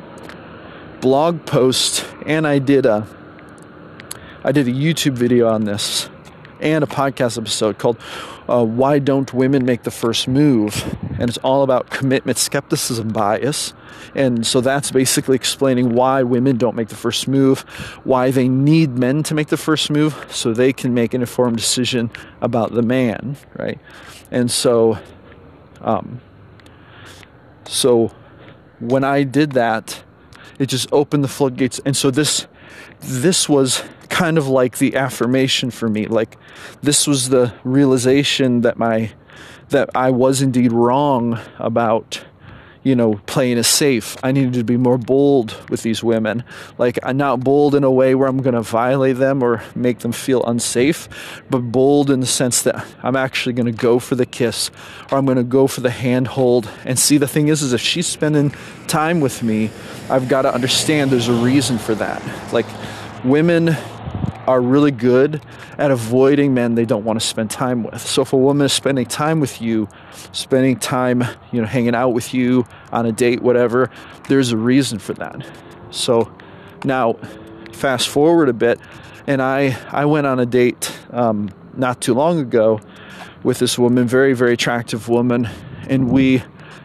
blog 1.01 1.45
post 1.45 2.07
and 2.27 2.47
I 2.47 2.59
did 2.59 2.87
a 2.87 3.07
I 4.43 4.53
did 4.53 4.69
a 4.69 4.73
YouTube 4.73 5.15
video 5.15 5.49
on 5.49 5.65
this 5.65 6.09
and 6.61 6.85
a 6.85 6.87
podcast 6.87 7.39
episode 7.39 7.79
called 7.79 7.99
uh, 8.49 8.65
Why 8.65 8.99
Don't 8.99 9.33
Women 9.33 9.65
Make 9.65 9.83
the 9.83 9.91
First 9.91 10.29
Move? 10.29 10.97
And 11.19 11.29
it's 11.29 11.39
all 11.39 11.63
about 11.63 11.91
commitment, 11.91 12.39
skepticism, 12.39 13.09
bias. 13.09 13.73
And 14.15 14.47
so 14.47 14.61
that's 14.61 14.91
basically 14.91 15.37
explaining 15.37 15.95
why 15.95 16.23
women 16.23 16.57
don't 16.57 16.77
make 16.77 16.89
the 16.89 16.95
first 16.95 17.27
move, 17.27 17.61
why 18.05 18.31
they 18.31 18.49
need 18.49 18.99
men 18.99 19.23
to 19.25 19.35
make 19.35 19.49
the 19.49 19.57
first 19.57 19.91
move 19.91 20.27
so 20.31 20.53
they 20.53 20.73
can 20.73 20.95
make 20.95 21.15
an 21.15 21.23
informed 21.23 21.57
decision 21.57 22.11
about 22.41 22.73
the 22.73 22.83
man, 22.83 23.37
right? 23.57 23.79
And 24.31 24.51
so, 24.51 24.99
um, 25.81 26.21
so 27.67 28.13
when 28.81 29.05
I 29.05 29.23
did 29.23 29.53
that, 29.53 30.03
it 30.59 30.67
just 30.67 30.89
opened 30.93 31.25
the 31.25 31.29
floodgates. 31.29 31.81
And 31.85 31.97
so 31.97 32.11
this, 32.11 32.47
this 33.01 33.49
was 33.49 33.83
kind 34.09 34.39
of 34.39 34.47
like 34.47 34.79
the 34.79 34.97
affirmation 34.97 35.71
for 35.71 35.89
me. 35.89 36.07
Like 36.07 36.37
this 36.83 37.07
was 37.07 37.29
the 37.29 37.55
realization 37.65 38.61
that 38.63 38.79
my 38.79 39.13
that 39.71 39.89
I 39.95 40.11
was 40.11 40.43
indeed 40.43 40.73
wrong 40.73 41.41
about 41.59 42.25
you 42.85 42.95
know 42.95 43.15
playing 43.27 43.59
it 43.59 43.65
safe. 43.65 44.17
I 44.23 44.31
needed 44.31 44.53
to 44.55 44.65
be 44.65 44.77
more 44.77 44.99
bold 44.99 45.57
with 45.69 45.83
these 45.83 46.05
women. 46.05 46.45
Like 46.79 46.99
I'm 47.03 47.17
not 47.17 47.41
bold 47.41 47.75
in 47.75 47.83
a 47.83 47.91
way 47.91 48.15
where 48.15 48.29
I'm 48.29 48.43
going 48.43 48.55
to 48.55 48.63
violate 48.63 49.17
them 49.17 49.43
or 49.43 49.63
make 49.75 50.01
them 50.01 50.13
feel 50.13 50.45
unsafe, 50.45 51.09
but 51.51 51.61
bold 51.61 52.11
in 52.11 52.21
the 52.21 52.27
sense 52.27 52.63
that 52.63 52.87
I'm 53.03 53.17
actually 53.17 53.55
going 53.55 53.67
to 53.67 53.73
go 53.73 53.99
for 53.99 54.15
the 54.15 54.27
kiss 54.27 54.71
or 55.11 55.19
I'm 55.19 55.25
going 55.25 55.39
to 55.39 55.43
go 55.43 55.67
for 55.67 55.81
the 55.81 55.91
handhold. 55.91 56.71
And 56.85 56.99
see 56.99 57.19
the 57.19 57.27
thing 57.27 57.49
is 57.49 57.63
is 57.63 57.73
if 57.73 57.81
she's 57.81 58.07
spending 58.07 58.55
time 58.87 59.21
with 59.21 59.43
me, 59.43 59.71
I've 60.09 60.29
got 60.29 60.43
to 60.43 60.55
understand 60.55 61.11
there's 61.11 61.29
a 61.29 61.33
reason 61.33 61.79
for 61.79 61.95
that. 61.97 62.23
Like 62.53 62.67
women 63.25 63.77
are 64.47 64.61
really 64.61 64.91
good 64.91 65.43
at 65.79 65.91
avoiding 65.91 66.55
men 66.55 66.75
they 66.75 66.85
don't 66.85 67.05
want 67.05 67.21
to 67.21 67.27
spend 67.27 67.51
time 67.51 67.83
with. 67.83 68.01
So 68.01 68.23
if 68.23 68.33
a 68.33 68.37
woman 68.37 68.65
is 68.67 68.73
spending 68.73 69.07
time 69.07 69.41
with 69.41 69.61
you, 69.61 69.89
spending 70.33 70.79
time, 70.79 71.25
you 71.53 71.61
know, 71.61 71.67
hanging 71.67 71.95
out 71.95 72.11
with 72.11 72.35
you 72.35 72.67
on 72.93 73.07
a 73.07 73.13
date, 73.13 73.43
whatever, 73.43 73.91
there's 74.29 74.53
a 74.53 74.57
reason 74.57 74.99
for 74.99 75.15
that. 75.15 75.47
So 75.91 76.33
now, 76.85 77.15
fast 77.73 78.09
forward 78.09 78.49
a 78.49 78.53
bit, 78.53 78.81
and 79.27 79.41
I 79.41 79.77
I 79.91 80.05
went 80.05 80.27
on 80.27 80.41
a 80.41 80.47
date 80.47 80.93
um, 81.11 81.51
not 81.77 82.01
too 82.01 82.15
long 82.15 82.39
ago 82.39 82.81
with 83.43 83.59
this 83.59 83.79
woman, 83.79 84.07
very 84.07 84.35
very 84.35 84.53
attractive 84.55 85.09
woman, 85.09 85.49
and 85.89 86.11
we, 86.11 86.43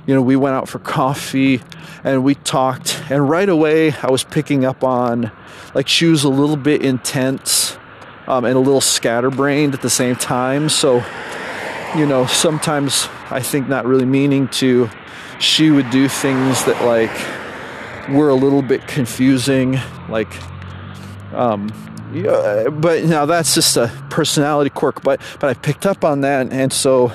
you 0.10 0.16
know, 0.16 0.24
we 0.24 0.36
went 0.36 0.56
out 0.56 0.68
for 0.68 0.80
coffee 0.80 1.62
and 2.04 2.24
we 2.24 2.34
talked, 2.34 3.00
and 3.12 3.30
right 3.30 3.48
away 3.48 3.92
I 3.92 4.10
was 4.10 4.24
picking 4.24 4.66
up 4.66 4.84
on 4.84 5.32
like 5.76 5.88
she 5.88 6.08
was 6.08 6.24
a 6.24 6.30
little 6.30 6.56
bit 6.56 6.84
intense 6.84 7.78
um, 8.26 8.44
and 8.44 8.56
a 8.56 8.60
little 8.60 8.82
scatterbrained 8.82 9.76
at 9.76 9.84
the 9.84 9.90
same 9.92 10.16
time. 10.16 10.68
So, 10.68 11.06
you 11.96 12.08
know, 12.08 12.26
sometimes 12.26 13.08
I 13.30 13.40
think 13.40 13.70
not 13.70 13.86
really 13.86 14.08
meaning 14.08 14.48
to, 14.48 14.90
she 15.40 15.70
would 15.70 15.92
do 15.92 16.08
things 16.10 16.66
that 16.66 16.84
like 16.84 18.10
were 18.10 18.30
a 18.30 18.36
little 18.36 18.64
bit 18.64 18.88
confusing, 18.88 19.78
like, 20.10 20.34
um, 21.36 21.70
yeah, 22.12 22.70
but 22.70 23.04
now 23.04 23.28
that's 23.28 23.54
just 23.54 23.78
a 23.78 23.92
personality 24.10 24.72
quirk. 24.72 25.04
But 25.04 25.22
but 25.40 25.52
I 25.52 25.54
picked 25.54 25.86
up 25.86 26.04
on 26.04 26.22
that, 26.22 26.52
and 26.52 26.74
so 26.74 27.12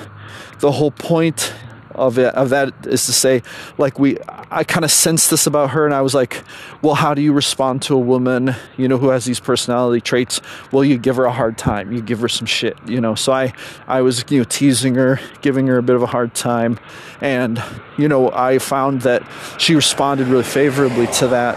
the 0.59 0.71
whole 0.71 0.91
point 0.91 1.53
of 1.95 2.17
it 2.17 2.33
of 2.35 2.49
that 2.49 2.73
is 2.85 3.05
to 3.05 3.13
say 3.13 3.41
like 3.77 3.99
we 3.99 4.17
I 4.51 4.63
kind 4.63 4.85
of 4.85 4.91
sensed 4.91 5.29
this 5.29 5.47
about 5.47 5.71
her 5.71 5.85
and 5.85 5.93
I 5.93 6.01
was 6.01 6.13
like 6.13 6.43
well 6.81 6.95
how 6.95 7.13
do 7.13 7.21
you 7.21 7.33
respond 7.33 7.81
to 7.83 7.95
a 7.95 7.99
woman 7.99 8.55
you 8.77 8.87
know 8.87 8.97
who 8.97 9.09
has 9.09 9.25
these 9.25 9.39
personality 9.39 10.01
traits? 10.01 10.41
Well 10.71 10.83
you 10.83 10.97
give 10.97 11.15
her 11.15 11.25
a 11.25 11.31
hard 11.31 11.57
time 11.57 11.91
you 11.91 12.01
give 12.01 12.19
her 12.19 12.29
some 12.29 12.45
shit 12.45 12.77
you 12.87 13.01
know? 13.01 13.15
So 13.15 13.33
I 13.33 13.53
I 13.87 14.01
was 14.01 14.23
you 14.29 14.39
know 14.39 14.43
teasing 14.43 14.95
her 14.95 15.19
giving 15.41 15.67
her 15.67 15.77
a 15.77 15.83
bit 15.83 15.95
of 15.95 16.03
a 16.03 16.07
hard 16.07 16.35
time 16.35 16.79
and 17.21 17.61
you 17.97 18.07
know 18.07 18.31
I 18.31 18.59
found 18.59 19.01
that 19.01 19.23
she 19.57 19.75
responded 19.75 20.27
really 20.27 20.43
favorably 20.43 21.07
to 21.07 21.27
that. 21.27 21.55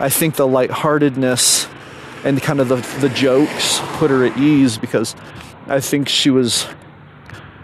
I 0.00 0.08
think 0.08 0.36
the 0.36 0.46
lightheartedness 0.46 1.68
and 2.24 2.40
kind 2.42 2.60
of 2.60 2.68
the 2.68 2.76
the 3.00 3.08
jokes 3.08 3.80
put 3.98 4.10
her 4.10 4.24
at 4.24 4.36
ease 4.36 4.78
because 4.78 5.14
I 5.66 5.80
think 5.80 6.08
she 6.08 6.30
was 6.30 6.66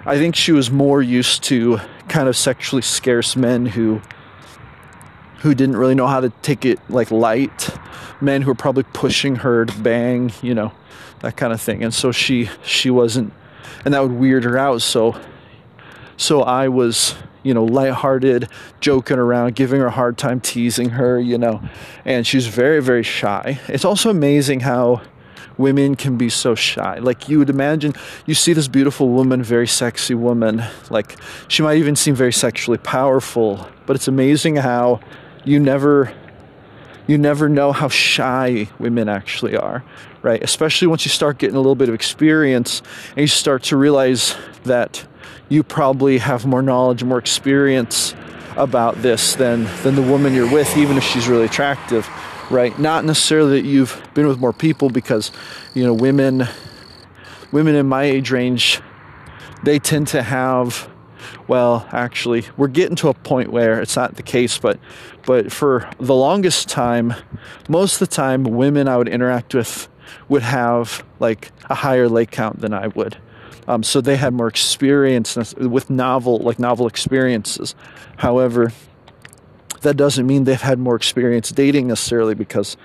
I 0.06 0.18
think 0.18 0.36
she 0.36 0.52
was 0.52 0.70
more 0.70 1.00
used 1.00 1.42
to 1.44 1.80
kind 2.08 2.28
of 2.28 2.36
sexually 2.36 2.82
scarce 2.82 3.36
men 3.36 3.66
who 3.66 4.00
who 5.38 5.54
didn't 5.54 5.76
really 5.76 5.94
know 5.94 6.06
how 6.06 6.20
to 6.20 6.30
take 6.40 6.64
it 6.64 6.78
like 6.88 7.10
light. 7.10 7.70
Men 8.20 8.42
who 8.42 8.48
were 8.48 8.54
probably 8.54 8.84
pushing 8.94 9.36
her 9.36 9.66
to 9.66 9.78
bang 9.80 10.32
you 10.42 10.54
know 10.54 10.72
that 11.20 11.36
kind 11.36 11.52
of 11.52 11.60
thing. 11.60 11.82
And 11.82 11.92
so 11.92 12.12
she 12.12 12.50
she 12.62 12.90
wasn't 12.90 13.32
and 13.84 13.92
that 13.92 14.02
would 14.02 14.12
weird 14.12 14.44
her 14.44 14.56
out. 14.56 14.82
So 14.82 15.18
so 16.16 16.42
I 16.42 16.68
was 16.68 17.14
you 17.42 17.52
know 17.52 17.64
lighthearted 17.64 18.48
joking 18.80 19.18
around 19.18 19.54
giving 19.54 19.80
her 19.80 19.86
a 19.86 19.90
hard 19.90 20.16
time 20.16 20.40
teasing 20.40 20.90
her 20.90 21.18
you 21.18 21.38
know. 21.38 21.62
And 22.04 22.26
she's 22.26 22.46
very 22.46 22.80
very 22.80 23.02
shy. 23.02 23.60
It's 23.68 23.84
also 23.84 24.10
amazing 24.10 24.60
how 24.60 25.02
women 25.56 25.94
can 25.94 26.16
be 26.16 26.28
so 26.28 26.54
shy. 26.54 26.98
Like 26.98 27.28
you 27.28 27.38
would 27.38 27.50
imagine, 27.50 27.94
you 28.26 28.34
see 28.34 28.52
this 28.52 28.68
beautiful 28.68 29.08
woman, 29.08 29.42
very 29.42 29.66
sexy 29.66 30.14
woman, 30.14 30.62
like 30.90 31.16
she 31.48 31.62
might 31.62 31.78
even 31.78 31.96
seem 31.96 32.14
very 32.14 32.32
sexually 32.32 32.78
powerful, 32.78 33.68
but 33.86 33.96
it's 33.96 34.08
amazing 34.08 34.56
how 34.56 35.00
you 35.44 35.60
never 35.60 36.12
you 37.06 37.18
never 37.18 37.50
know 37.50 37.70
how 37.70 37.88
shy 37.88 38.66
women 38.78 39.10
actually 39.10 39.54
are, 39.54 39.84
right? 40.22 40.42
Especially 40.42 40.88
once 40.88 41.04
you 41.04 41.10
start 41.10 41.36
getting 41.36 41.54
a 41.54 41.58
little 41.58 41.74
bit 41.74 41.90
of 41.90 41.94
experience 41.94 42.80
and 43.10 43.18
you 43.18 43.26
start 43.26 43.62
to 43.64 43.76
realize 43.76 44.34
that 44.64 45.06
you 45.50 45.62
probably 45.62 46.16
have 46.16 46.46
more 46.46 46.62
knowledge, 46.62 47.04
more 47.04 47.18
experience 47.18 48.14
about 48.56 49.02
this 49.02 49.34
than 49.34 49.64
than 49.82 49.96
the 49.96 50.02
woman 50.02 50.32
you're 50.32 50.50
with, 50.50 50.76
even 50.78 50.96
if 50.96 51.04
she's 51.04 51.28
really 51.28 51.44
attractive 51.44 52.08
right? 52.50 52.78
Not 52.78 53.04
necessarily 53.04 53.60
that 53.60 53.66
you've 53.66 54.00
been 54.14 54.26
with 54.26 54.38
more 54.38 54.52
people 54.52 54.90
because, 54.90 55.32
you 55.74 55.84
know, 55.84 55.94
women 55.94 56.46
women 57.52 57.74
in 57.76 57.86
my 57.86 58.02
age 58.04 58.30
range 58.30 58.80
they 59.62 59.78
tend 59.78 60.08
to 60.08 60.22
have 60.22 60.90
well, 61.46 61.88
actually, 61.92 62.44
we're 62.56 62.68
getting 62.68 62.96
to 62.96 63.08
a 63.08 63.14
point 63.14 63.50
where 63.50 63.80
it's 63.80 63.96
not 63.96 64.16
the 64.16 64.22
case, 64.22 64.58
but 64.58 64.78
but 65.26 65.52
for 65.52 65.88
the 65.98 66.14
longest 66.14 66.68
time, 66.68 67.14
most 67.68 67.94
of 67.94 68.08
the 68.08 68.14
time 68.14 68.44
women 68.44 68.88
I 68.88 68.96
would 68.96 69.08
interact 69.08 69.54
with 69.54 69.88
would 70.28 70.42
have 70.42 71.04
like 71.20 71.50
a 71.68 71.74
higher 71.74 72.08
leg 72.08 72.30
count 72.30 72.60
than 72.60 72.72
I 72.72 72.88
would. 72.88 73.16
Um, 73.66 73.82
so 73.82 74.00
they 74.00 74.16
had 74.16 74.34
more 74.34 74.48
experience 74.48 75.36
with 75.56 75.88
novel, 75.88 76.38
like 76.38 76.58
novel 76.58 76.86
experiences. 76.86 77.74
However, 78.18 78.72
that 79.84 79.96
doesn't 79.96 80.26
mean 80.26 80.44
they've 80.44 80.60
had 80.60 80.78
more 80.78 80.96
experience 80.96 81.50
dating 81.50 81.88
necessarily 81.88 82.34
because 82.34 82.76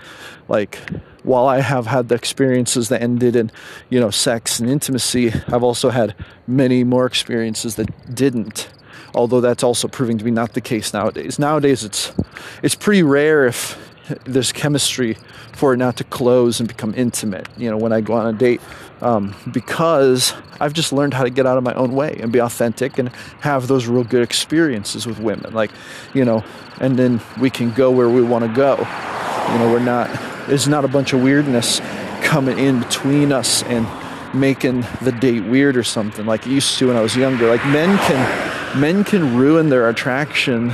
like 0.48 0.78
while 1.24 1.48
I 1.48 1.60
have 1.60 1.88
had 1.88 2.08
the 2.08 2.16
experiences 2.16 2.90
that 2.90 3.02
ended 3.02 3.36
in 3.36 3.52
you 3.90 4.00
know 4.00 4.12
sex 4.12 4.60
and 4.60 4.70
intimacy 4.70 5.34
I've 5.48 5.64
also 5.64 5.90
had 5.90 6.16
many 6.48 6.84
more 6.84 7.06
experiences 7.06 7.76
that 7.76 8.16
didn't 8.16 8.70
although 9.16 9.42
that's 9.42 9.64
also 9.64 9.88
proving 9.88 10.18
to 10.18 10.24
be 10.24 10.32
not 10.32 10.54
the 10.54 10.62
case 10.62 10.94
nowadays. 10.94 11.40
Nowadays, 11.40 11.84
it's 11.84 12.14
it's 12.62 12.76
pretty 12.76 13.04
rare 13.04 13.46
if 13.46 13.89
there's 14.26 14.52
chemistry 14.52 15.18
for 15.54 15.74
it 15.74 15.78
not 15.78 15.98
to 15.98 16.04
close 16.04 16.60
and 16.60 16.68
become 16.68 16.94
intimate. 16.96 17.48
You 17.58 17.70
know, 17.70 17.78
when 17.78 17.94
I 17.94 18.02
go 18.02 18.14
on 18.14 18.34
a 18.34 18.38
date, 18.38 18.62
um, 19.02 19.36
because 19.52 20.34
I've 20.60 20.74
just 20.74 20.92
learned 20.92 21.14
how 21.14 21.24
to 21.24 21.30
get 21.30 21.46
out 21.46 21.58
of 21.58 21.64
my 21.64 21.74
own 21.74 21.94
way 21.94 22.18
and 22.22 22.32
be 22.32 22.40
authentic 22.40 22.98
and 22.98 23.10
have 23.42 23.68
those 23.68 23.88
real 23.88 24.04
good 24.04 24.24
experiences 24.24 25.08
with 25.08 25.20
women. 25.20 25.54
Like, 25.54 25.72
you 26.14 26.26
know, 26.26 26.44
and 26.80 26.98
then 26.98 27.22
we 27.40 27.50
can 27.50 27.72
go 27.72 27.92
where 27.92 28.10
we 28.10 28.22
want 28.22 28.46
to 28.46 28.54
go. 28.54 28.78
You 28.78 29.60
know, 29.60 29.72
we're 29.72 29.80
not. 29.80 30.10
There's 30.48 30.68
not 30.68 30.84
a 30.84 30.88
bunch 30.88 31.14
of 31.14 31.22
weirdness 31.22 31.80
coming 32.22 32.58
in 32.58 32.80
between 32.80 33.32
us 33.32 33.64
and 33.64 33.88
making 34.34 34.86
the 35.02 35.12
date 35.12 35.42
weird 35.42 35.76
or 35.78 35.84
something 35.84 36.26
like 36.26 36.46
it 36.46 36.52
used 36.52 36.78
to 36.78 36.88
when 36.88 36.98
I 36.98 37.02
was 37.02 37.16
younger. 37.16 37.50
Like 37.50 37.66
men 37.68 37.98
can 38.00 38.80
men 38.80 39.04
can 39.04 39.36
ruin 39.36 39.70
their 39.70 39.90
attraction 39.90 40.74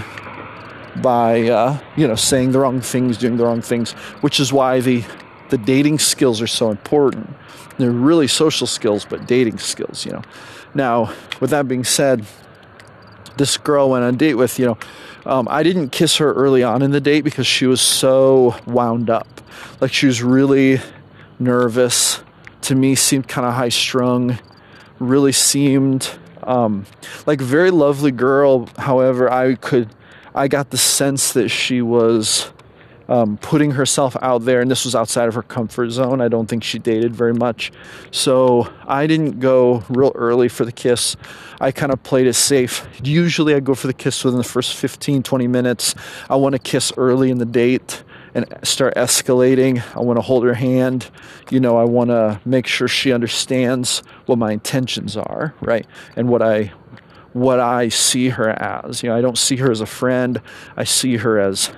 by 1.02 1.48
uh, 1.50 1.80
you 1.96 2.08
know 2.08 2.16
saying 2.16 2.52
the 2.52 2.60
wrong 2.60 2.82
things, 2.82 3.18
doing 3.18 3.38
the 3.38 3.46
wrong 3.46 3.62
things, 3.62 3.92
which 4.22 4.40
is 4.40 4.52
why 4.52 4.80
the 4.80 5.04
the 5.50 5.58
dating 5.58 6.00
skills 6.00 6.42
are 6.42 6.48
so 6.48 6.72
important. 6.72 7.36
They're 7.78 7.92
really 7.92 8.28
social 8.28 8.68
skills, 8.68 9.06
but 9.06 9.28
dating 9.28 9.58
skills, 9.58 10.06
you 10.06 10.14
know. 10.14 10.22
Now, 10.74 11.14
with 11.40 11.50
that 11.52 11.68
being 11.68 11.84
said, 11.84 12.26
this 13.38 13.58
girl 13.58 13.90
went 13.90 14.04
on 14.04 14.14
a 14.14 14.18
date 14.18 14.36
with, 14.36 14.58
you 14.60 14.66
know, 14.66 14.78
um, 15.26 15.48
I 15.50 15.64
didn't 15.64 15.90
kiss 15.90 16.18
her 16.18 16.34
early 16.34 16.64
on 16.64 16.82
in 16.82 16.92
the 16.92 17.02
date 17.02 17.22
because 17.22 17.48
she 17.48 17.66
was 17.66 17.82
so 17.82 18.56
wound 18.66 19.10
up. 19.10 19.42
Like 19.82 19.92
she 19.92 20.06
was 20.06 20.22
really 20.22 20.80
nervous. 21.40 22.22
To 22.62 22.76
me, 22.76 22.96
seemed 22.96 23.28
kind 23.28 23.46
of 23.46 23.54
high 23.54 23.70
strung. 23.70 24.40
Really 25.00 25.32
seemed 25.32 26.10
um, 26.44 26.86
like 27.26 27.42
very 27.42 27.72
lovely 27.72 28.12
girl. 28.12 28.68
However, 28.78 29.32
I 29.32 29.56
could 29.56 29.90
I 30.36 30.50
got 30.50 30.70
the 30.70 30.78
sense 30.78 31.32
that 31.34 31.48
she 31.48 31.82
was 31.82 32.52
um, 33.08 33.38
putting 33.38 33.72
herself 33.72 34.18
out 34.22 34.44
there, 34.44 34.62
and 34.62 34.70
this 34.70 34.84
was 34.84 34.96
outside 34.96 35.30
of 35.30 35.34
her 35.36 35.44
comfort 35.44 35.92
zone. 35.92 36.20
I 36.20 36.28
don't 36.28 36.48
think 36.48 36.64
she 36.64 36.78
dated 36.78 37.16
very 37.16 37.34
much. 37.34 37.72
So 38.12 38.72
I 38.86 39.08
didn't 39.08 39.40
go 39.40 39.84
real 39.90 40.12
early 40.14 40.50
for 40.50 40.66
the 40.66 40.72
kiss. 40.72 41.16
I 41.62 41.72
kind 41.72 41.94
of 41.94 42.04
played 42.04 42.28
it 42.28 42.34
safe. 42.34 42.86
Usually 43.02 43.54
I 43.56 43.62
go 43.62 43.76
for 43.76 43.88
the 43.88 43.94
kiss 43.94 44.24
within 44.26 44.38
the 44.38 44.44
first 44.44 44.76
15, 44.76 45.24
20 45.24 45.48
minutes. 45.48 45.96
I 46.30 46.36
want 46.36 46.54
to 46.54 46.60
kiss 46.60 46.92
early 46.98 47.32
in 47.32 47.38
the 47.38 47.46
date 47.46 48.04
and 48.34 48.46
start 48.64 48.96
escalating. 48.96 49.82
I 49.96 50.02
want 50.02 50.18
to 50.18 50.22
hold 50.22 50.44
her 50.44 50.54
hand. 50.54 51.10
You 51.50 51.62
know, 51.62 51.78
I 51.78 51.86
want 51.86 52.10
to 52.10 52.42
make 52.44 52.68
sure 52.68 52.90
she 52.90 53.14
understands 53.14 54.04
what 54.26 54.38
my 54.38 54.52
intentions 54.52 55.16
are, 55.16 55.56
right? 55.62 55.86
And 56.18 56.28
what 56.28 56.42
I 56.42 56.74
what 57.36 57.60
I 57.60 57.90
see 57.90 58.30
her 58.30 58.50
as. 58.50 59.04
You 59.04 59.10
know, 59.10 59.18
I 59.18 59.20
don't 59.20 59.38
see 59.38 59.58
her 59.58 59.70
as 59.70 59.82
a 59.82 59.86
friend. 59.86 60.42
I 60.78 60.86
see 60.86 61.18
her 61.18 61.38
as 61.38 61.70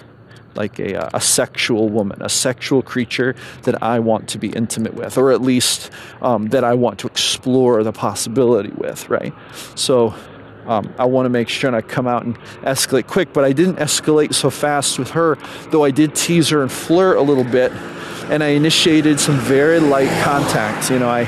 like 0.54 0.78
a, 0.78 1.10
a 1.16 1.20
sexual 1.20 1.90
woman, 1.90 2.22
a 2.22 2.30
sexual 2.30 2.84
creature 2.84 3.36
that 3.64 3.82
I 3.82 3.98
want 3.98 4.30
to 4.30 4.38
be 4.38 4.50
intimate 4.50 4.94
with, 4.94 5.18
or 5.18 5.32
at 5.32 5.42
least 5.42 5.90
um, 6.22 6.50
that 6.50 6.64
I 6.64 6.76
want 6.76 7.00
to 7.00 7.08
explore 7.08 7.84
the 7.84 7.92
possibility 7.92 8.70
with, 8.70 9.10
right? 9.10 9.34
So 9.74 10.14
um, 10.68 10.94
I 11.00 11.06
want 11.06 11.26
to 11.26 11.30
make 11.30 11.50
sure 11.50 11.70
and 11.70 11.76
I 11.76 11.82
come 11.82 12.06
out 12.06 12.24
and 12.24 12.38
escalate 12.62 13.08
quick, 13.08 13.34
but 13.34 13.44
I 13.44 13.52
didn't 13.52 13.78
escalate 13.78 14.36
so 14.36 14.52
fast 14.52 15.00
with 15.00 15.10
her, 15.12 15.40
though 15.72 15.84
I 15.84 15.90
did 15.90 16.14
tease 16.14 16.50
her 16.50 16.62
and 16.62 16.72
flirt 16.72 17.18
a 17.18 17.22
little 17.22 17.44
bit, 17.44 17.72
and 18.30 18.44
I 18.44 18.50
initiated 18.50 19.20
some 19.20 19.40
very 19.40 19.80
light 19.80 20.10
contact. 20.24 20.92
You 20.92 21.00
know, 21.00 21.10
I, 21.10 21.22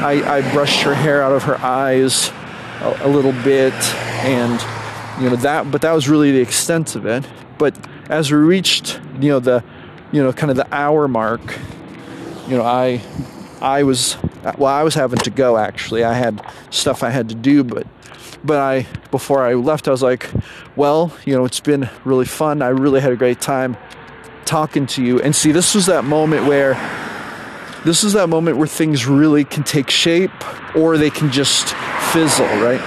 I, 0.00 0.38
I 0.38 0.52
brushed 0.52 0.80
her 0.82 0.94
hair 0.94 1.22
out 1.22 1.32
of 1.32 1.42
her 1.42 1.58
eyes 1.58 2.32
a, 2.84 3.06
a 3.06 3.08
little 3.08 3.32
bit, 3.42 3.74
and 4.24 4.60
you 5.22 5.30
know 5.30 5.36
that. 5.36 5.70
But 5.70 5.82
that 5.82 5.92
was 5.92 6.08
really 6.08 6.30
the 6.32 6.40
extent 6.40 6.96
of 6.96 7.06
it. 7.06 7.24
But 7.58 7.76
as 8.08 8.30
we 8.30 8.38
reached, 8.38 9.00
you 9.20 9.30
know, 9.30 9.40
the, 9.40 9.64
you 10.12 10.22
know, 10.22 10.32
kind 10.32 10.50
of 10.50 10.56
the 10.56 10.72
hour 10.74 11.08
mark, 11.08 11.58
you 12.48 12.56
know, 12.56 12.64
I, 12.64 13.00
I 13.60 13.82
was, 13.82 14.16
well, 14.58 14.72
I 14.72 14.82
was 14.82 14.94
having 14.94 15.18
to 15.20 15.30
go 15.30 15.56
actually. 15.56 16.04
I 16.04 16.12
had 16.12 16.44
stuff 16.70 17.02
I 17.02 17.10
had 17.10 17.28
to 17.30 17.34
do, 17.34 17.64
but, 17.64 17.86
but 18.42 18.58
I, 18.58 18.86
before 19.10 19.42
I 19.42 19.54
left, 19.54 19.88
I 19.88 19.90
was 19.90 20.02
like, 20.02 20.28
well, 20.76 21.16
you 21.24 21.34
know, 21.34 21.44
it's 21.44 21.60
been 21.60 21.88
really 22.04 22.26
fun. 22.26 22.60
I 22.60 22.68
really 22.68 23.00
had 23.00 23.12
a 23.12 23.16
great 23.16 23.40
time 23.40 23.76
talking 24.44 24.86
to 24.86 25.02
you. 25.02 25.20
And 25.20 25.34
see, 25.34 25.52
this 25.52 25.74
was 25.74 25.86
that 25.86 26.04
moment 26.04 26.46
where, 26.46 26.74
this 27.84 28.04
is 28.04 28.12
that 28.14 28.28
moment 28.28 28.56
where 28.56 28.66
things 28.66 29.06
really 29.06 29.44
can 29.44 29.62
take 29.62 29.90
shape 29.90 30.30
or 30.76 30.98
they 30.98 31.10
can 31.10 31.30
just 31.30 31.74
fizzle, 32.14 32.46
right? 32.62 32.80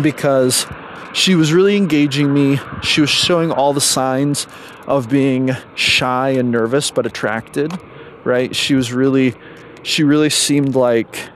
Because 0.00 0.64
she 1.12 1.34
was 1.34 1.52
really 1.52 1.76
engaging 1.76 2.32
me. 2.32 2.58
She 2.82 3.02
was 3.02 3.10
showing 3.10 3.52
all 3.52 3.74
the 3.74 3.82
signs 3.82 4.46
of 4.86 5.10
being 5.10 5.50
shy 5.74 6.30
and 6.30 6.50
nervous 6.50 6.90
but 6.90 7.04
attracted, 7.04 7.78
right? 8.24 8.56
She 8.56 8.74
was 8.74 8.94
really 8.94 9.34
she 9.82 10.04
really 10.04 10.30
seemed 10.30 10.74
like 10.74 11.28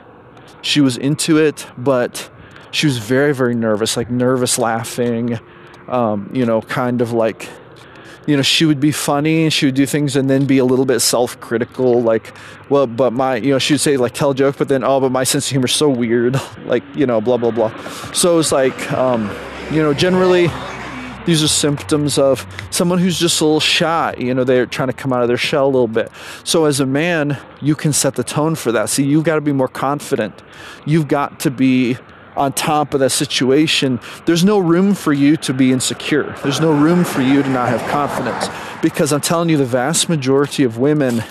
she 0.63 0.81
was 0.81 0.97
into 0.97 1.37
it, 1.37 1.67
but 1.77 2.31
she 2.71 2.87
was 2.87 2.97
very 2.97 3.35
very 3.35 3.55
nervous, 3.55 3.99
like 3.99 4.11
nervous 4.11 4.57
laughing, 4.57 5.39
um, 5.89 6.31
you 6.33 6.47
know, 6.47 6.63
kind 6.63 7.03
of 7.03 7.13
like 7.13 7.51
you 8.27 8.37
know, 8.37 8.43
she 8.43 8.65
would 8.65 8.81
be 8.81 8.93
funny 8.93 9.45
and 9.45 9.53
she 9.53 9.67
would 9.67 9.75
do 9.75 9.87
things 9.87 10.17
and 10.17 10.31
then 10.31 10.47
be 10.47 10.59
a 10.59 10.65
little 10.65 10.87
bit 10.87 11.01
self 11.01 11.39
critical, 11.41 12.03
like, 12.03 12.33
well, 12.69 12.87
but 12.87 13.13
my, 13.13 13.37
you 13.37 13.51
know, 13.51 13.59
she 13.59 13.75
would 13.75 13.81
say, 13.81 13.97
like, 13.97 14.13
tell 14.13 14.31
a 14.31 14.35
joke, 14.35 14.57
but 14.57 14.69
then, 14.69 14.83
oh, 14.83 15.01
but 15.01 15.13
my 15.13 15.25
sense 15.25 15.47
of 15.47 15.51
humor 15.51 15.67
is 15.67 15.73
so 15.73 15.89
weird, 15.89 16.41
like, 16.65 16.83
you 16.95 17.07
know, 17.07 17.21
blah, 17.21 17.37
blah, 17.37 17.51
blah. 17.51 17.75
So 18.13 18.39
it's 18.39 18.53
like, 18.53 18.93
um, 18.93 19.31
you 19.71 19.83
know, 19.83 19.93
generally, 19.93 20.49
these 21.27 21.43
are 21.43 21.49
symptoms 21.49 22.19
of 22.19 22.47
someone 22.71 22.99
who's 22.99 23.19
just 23.19 23.41
a 23.41 23.45
little 23.45 23.61
shy. 23.61 24.15
You 24.19 24.35
know, 24.35 24.45
they're 24.45 24.67
trying 24.67 24.89
to 24.89 24.95
come 24.95 25.13
out 25.13 25.23
of 25.23 25.29
their 25.29 25.39
shell 25.39 25.65
a 25.65 25.73
little 25.73 25.89
bit. 25.89 26.11
So, 26.45 26.67
as 26.67 26.81
a 26.81 26.87
man, 26.87 27.39
you 27.63 27.75
can 27.75 27.95
set 27.95 28.15
the 28.15 28.25
tone 28.25 28.55
for 28.57 28.73
that. 28.73 28.91
See, 28.91 29.05
you've 29.05 29.25
got 29.25 29.37
to 29.37 29.41
be 29.41 29.53
more 29.53 29.69
confident. 29.69 30.43
You've 30.85 31.09
got 31.09 31.41
to 31.41 31.51
be 31.51 31.97
on 32.37 32.53
top 32.53 32.95
of 32.95 33.01
that 33.01 33.11
situation, 33.11 34.01
there's 34.27 34.45
no 34.45 34.59
room 34.59 34.95
for 34.95 35.13
you 35.13 35.37
to 35.39 35.55
be 35.55 35.73
insecure. 35.73 36.35
There's 36.43 36.61
no 36.61 36.73
room 36.73 37.05
for 37.05 37.23
you 37.23 37.43
to 37.43 37.49
not 37.49 37.69
have 37.69 37.81
confidence. 37.91 38.49
Because 38.83 39.13
I'm 39.13 39.21
telling 39.21 39.49
you, 39.49 39.57
the 39.57 39.65
vast 39.65 40.09
majority 40.09 40.65
of 40.65 40.79
women, 40.79 41.23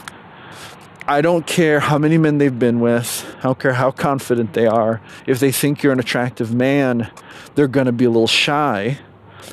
I 1.07 1.21
don't 1.21 1.45
care 1.45 1.81
how 1.81 1.97
many 1.97 2.17
men 2.17 2.37
they've 2.37 2.57
been 2.57 2.79
with, 2.79 3.35
I 3.39 3.43
don't 3.43 3.59
care 3.59 3.73
how 3.73 3.91
confident 3.91 4.53
they 4.53 4.65
are, 4.65 5.01
if 5.27 5.39
they 5.39 5.51
think 5.51 5.83
you're 5.83 5.93
an 5.93 5.99
attractive 5.99 6.53
man, 6.53 7.11
they're 7.55 7.67
going 7.67 7.87
to 7.87 7.91
be 7.91 8.05
a 8.05 8.09
little 8.09 8.27
shy. 8.27 8.99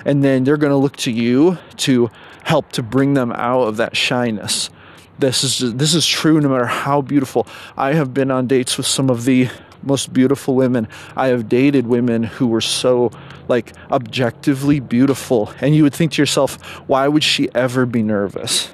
And 0.04 0.22
then 0.22 0.44
they're 0.44 0.56
going 0.56 0.70
to 0.70 0.76
look 0.76 0.96
to 0.98 1.10
you 1.10 1.58
to 1.78 2.10
help 2.44 2.72
to 2.72 2.82
bring 2.82 3.14
them 3.14 3.32
out 3.32 3.62
of 3.62 3.76
that 3.78 3.96
shyness. 3.96 4.70
This 5.18 5.44
is 5.44 5.74
this 5.74 5.94
is 5.94 6.06
true 6.06 6.40
no 6.40 6.48
matter 6.48 6.64
how 6.64 7.02
beautiful. 7.02 7.46
I 7.76 7.92
have 7.92 8.14
been 8.14 8.30
on 8.30 8.46
dates 8.46 8.78
with 8.78 8.86
some 8.86 9.10
of 9.10 9.24
the 9.24 9.50
most 9.82 10.12
beautiful 10.12 10.54
women. 10.54 10.88
I 11.16 11.28
have 11.28 11.48
dated 11.48 11.86
women 11.86 12.22
who 12.22 12.46
were 12.46 12.60
so 12.60 13.10
like 13.48 13.72
objectively 13.90 14.80
beautiful. 14.80 15.52
And 15.60 15.74
you 15.74 15.82
would 15.82 15.94
think 15.94 16.12
to 16.12 16.22
yourself, 16.22 16.56
why 16.88 17.08
would 17.08 17.24
she 17.24 17.48
ever 17.54 17.86
be 17.86 18.02
nervous? 18.02 18.72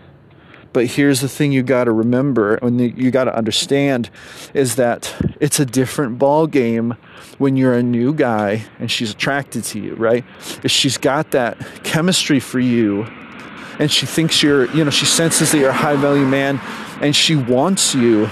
But 0.73 0.87
here's 0.87 1.23
the 1.23 1.29
thing 1.29 1.53
you 1.53 1.62
got 1.62 1.85
to 1.85 1.92
remember 1.92 2.57
and 2.57 2.79
you 2.79 3.11
got 3.11 3.25
to 3.25 3.35
understand 3.35 4.11
is 4.53 4.77
that 4.77 5.14
it's 5.40 5.59
a 5.59 5.64
different 5.64 6.19
ball 6.19 6.47
game 6.47 6.97
when 7.38 7.57
you're 7.57 7.73
a 7.73 7.83
new 7.83 8.12
guy 8.12 8.66
and 8.79 8.90
she's 8.90 9.12
attracted 9.12 9.64
to 9.64 9.81
you, 9.81 9.95
right? 9.95 10.23
If 10.62 10.71
she's 10.71 10.99
got 10.99 11.31
that 11.31 11.59
chemistry 11.83 12.40
for 12.40 12.61
you 12.61 13.05
and 13.79 13.90
she 13.90 14.05
thinks 14.05 14.42
you're, 14.42 14.71
you 14.73 14.85
know, 14.85 14.90
she 14.90 15.07
senses 15.07 15.53
that 15.53 15.59
you're 15.59 15.71
a 15.71 15.73
high 15.73 15.97
value 15.97 16.27
man 16.27 16.61
and 17.01 17.16
she 17.16 17.37
wants 17.37 17.95
you, 17.95 18.29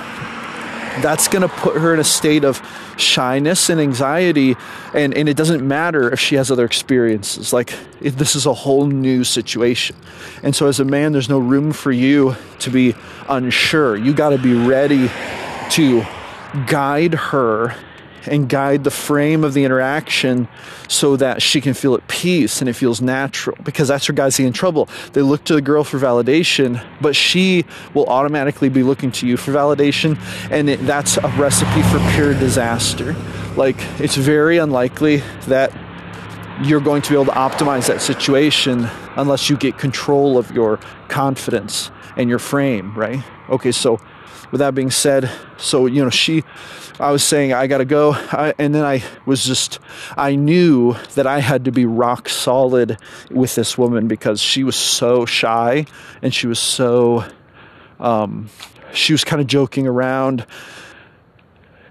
that's 1.02 1.28
going 1.28 1.42
to 1.42 1.48
put 1.48 1.76
her 1.76 1.92
in 1.94 2.00
a 2.00 2.04
state 2.04 2.44
of 2.44 2.62
shyness 2.96 3.68
and 3.68 3.80
anxiety 3.80 4.56
and, 4.94 5.14
and 5.14 5.28
it 5.28 5.36
doesn't 5.36 5.66
matter 5.66 6.12
if 6.12 6.20
she 6.20 6.36
has 6.36 6.50
other 6.50 6.64
experiences. 6.64 7.52
Like 7.52 7.74
this 8.00 8.36
is 8.36 8.46
a 8.46 8.54
whole 8.54 8.86
new 8.86 9.24
situation. 9.24 9.96
And 10.42 10.54
so 10.54 10.66
as 10.66 10.80
a 10.80 10.84
man 10.84 11.12
there's 11.12 11.28
no 11.28 11.38
room 11.38 11.72
for 11.72 11.92
you 11.92 12.36
to 12.60 12.70
be 12.70 12.94
unsure. 13.28 13.96
You 13.96 14.14
got 14.14 14.30
to 14.30 14.38
be 14.38 14.54
ready 14.54 15.10
to 15.70 16.04
guide 16.66 17.14
her 17.14 17.74
and 18.26 18.48
guide 18.48 18.84
the 18.84 18.90
frame 18.90 19.44
of 19.44 19.54
the 19.54 19.64
interaction 19.64 20.48
so 20.88 21.16
that 21.16 21.42
she 21.42 21.60
can 21.60 21.74
feel 21.74 21.94
at 21.94 22.06
peace 22.08 22.60
and 22.60 22.68
it 22.68 22.74
feels 22.74 23.00
natural 23.00 23.56
because 23.62 23.88
that's 23.88 24.08
where 24.08 24.14
guys 24.14 24.36
get 24.36 24.46
in 24.46 24.52
trouble. 24.52 24.88
They 25.12 25.22
look 25.22 25.44
to 25.44 25.54
the 25.54 25.62
girl 25.62 25.84
for 25.84 25.98
validation, 25.98 26.84
but 27.00 27.16
she 27.16 27.64
will 27.92 28.06
automatically 28.06 28.68
be 28.68 28.82
looking 28.82 29.12
to 29.12 29.26
you 29.26 29.36
for 29.36 29.52
validation, 29.52 30.18
and 30.50 30.68
it, 30.68 30.86
that's 30.86 31.16
a 31.16 31.28
recipe 31.36 31.82
for 31.82 31.98
pure 32.14 32.34
disaster. 32.34 33.14
Like, 33.56 33.76
it's 34.00 34.16
very 34.16 34.58
unlikely 34.58 35.22
that 35.46 35.72
you're 36.62 36.80
going 36.80 37.02
to 37.02 37.10
be 37.10 37.14
able 37.14 37.26
to 37.26 37.38
optimize 37.38 37.88
that 37.88 38.00
situation 38.00 38.88
unless 39.16 39.50
you 39.50 39.56
get 39.56 39.78
control 39.78 40.38
of 40.38 40.50
your 40.52 40.78
confidence 41.08 41.90
and 42.16 42.28
your 42.28 42.38
frame, 42.38 42.96
right? 42.96 43.22
Okay, 43.48 43.72
so 43.72 44.00
with 44.54 44.60
that 44.60 44.72
being 44.72 44.92
said, 44.92 45.28
so 45.56 45.86
you 45.86 46.04
know, 46.04 46.10
she, 46.10 46.44
I 47.00 47.10
was 47.10 47.24
saying 47.24 47.52
I 47.52 47.66
gotta 47.66 47.84
go, 47.84 48.12
I, 48.12 48.54
and 48.56 48.72
then 48.72 48.84
I 48.84 49.02
was 49.26 49.42
just, 49.42 49.80
I 50.16 50.36
knew 50.36 50.94
that 51.16 51.26
I 51.26 51.40
had 51.40 51.64
to 51.64 51.72
be 51.72 51.84
rock 51.86 52.28
solid 52.28 52.96
with 53.32 53.56
this 53.56 53.76
woman 53.76 54.06
because 54.06 54.40
she 54.40 54.62
was 54.62 54.76
so 54.76 55.26
shy 55.26 55.86
and 56.22 56.32
she 56.32 56.46
was 56.46 56.60
so, 56.60 57.24
um, 57.98 58.48
she 58.92 59.12
was 59.12 59.24
kind 59.24 59.42
of 59.42 59.48
joking 59.48 59.88
around. 59.88 60.46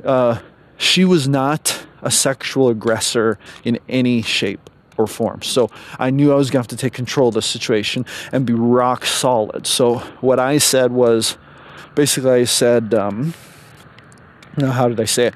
Uh, 0.02 0.40
she 0.78 1.04
was 1.04 1.28
not 1.28 1.86
a 2.02 2.10
sexual 2.10 2.70
aggressor 2.70 3.38
in 3.66 3.78
any 3.90 4.22
shape 4.22 4.70
or 4.96 5.06
form. 5.06 5.42
So 5.42 5.70
I 6.00 6.12
knew 6.12 6.32
I 6.32 6.36
was 6.36 6.50
to 6.52 6.58
have 6.60 6.68
to 6.70 6.78
take 6.78 6.94
control 6.94 7.28
of 7.28 7.34
the 7.34 7.42
situation 7.42 8.06
and 8.32 8.46
be 8.46 8.54
rock 8.54 9.06
solid. 9.06 9.68
So 9.68 9.96
what 10.22 10.40
I 10.40 10.60
said 10.60 10.94
was 10.94 11.38
basically, 11.96 12.32
I 12.32 12.44
said, 12.46 12.94
um, 12.94 13.34
how 14.60 14.88
did 14.88 15.00
I 15.00 15.06
say 15.06 15.28
it? 15.28 15.34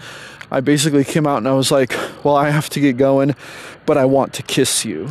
I 0.49 0.61
basically 0.61 1.03
came 1.03 1.27
out 1.27 1.37
and 1.37 1.47
I 1.47 1.53
was 1.53 1.71
like, 1.71 1.93
well, 2.23 2.35
I 2.35 2.49
have 2.49 2.69
to 2.69 2.79
get 2.79 2.97
going, 2.97 3.35
but 3.85 3.97
I 3.97 4.05
want 4.05 4.33
to 4.33 4.43
kiss 4.43 4.85
you. 4.85 5.09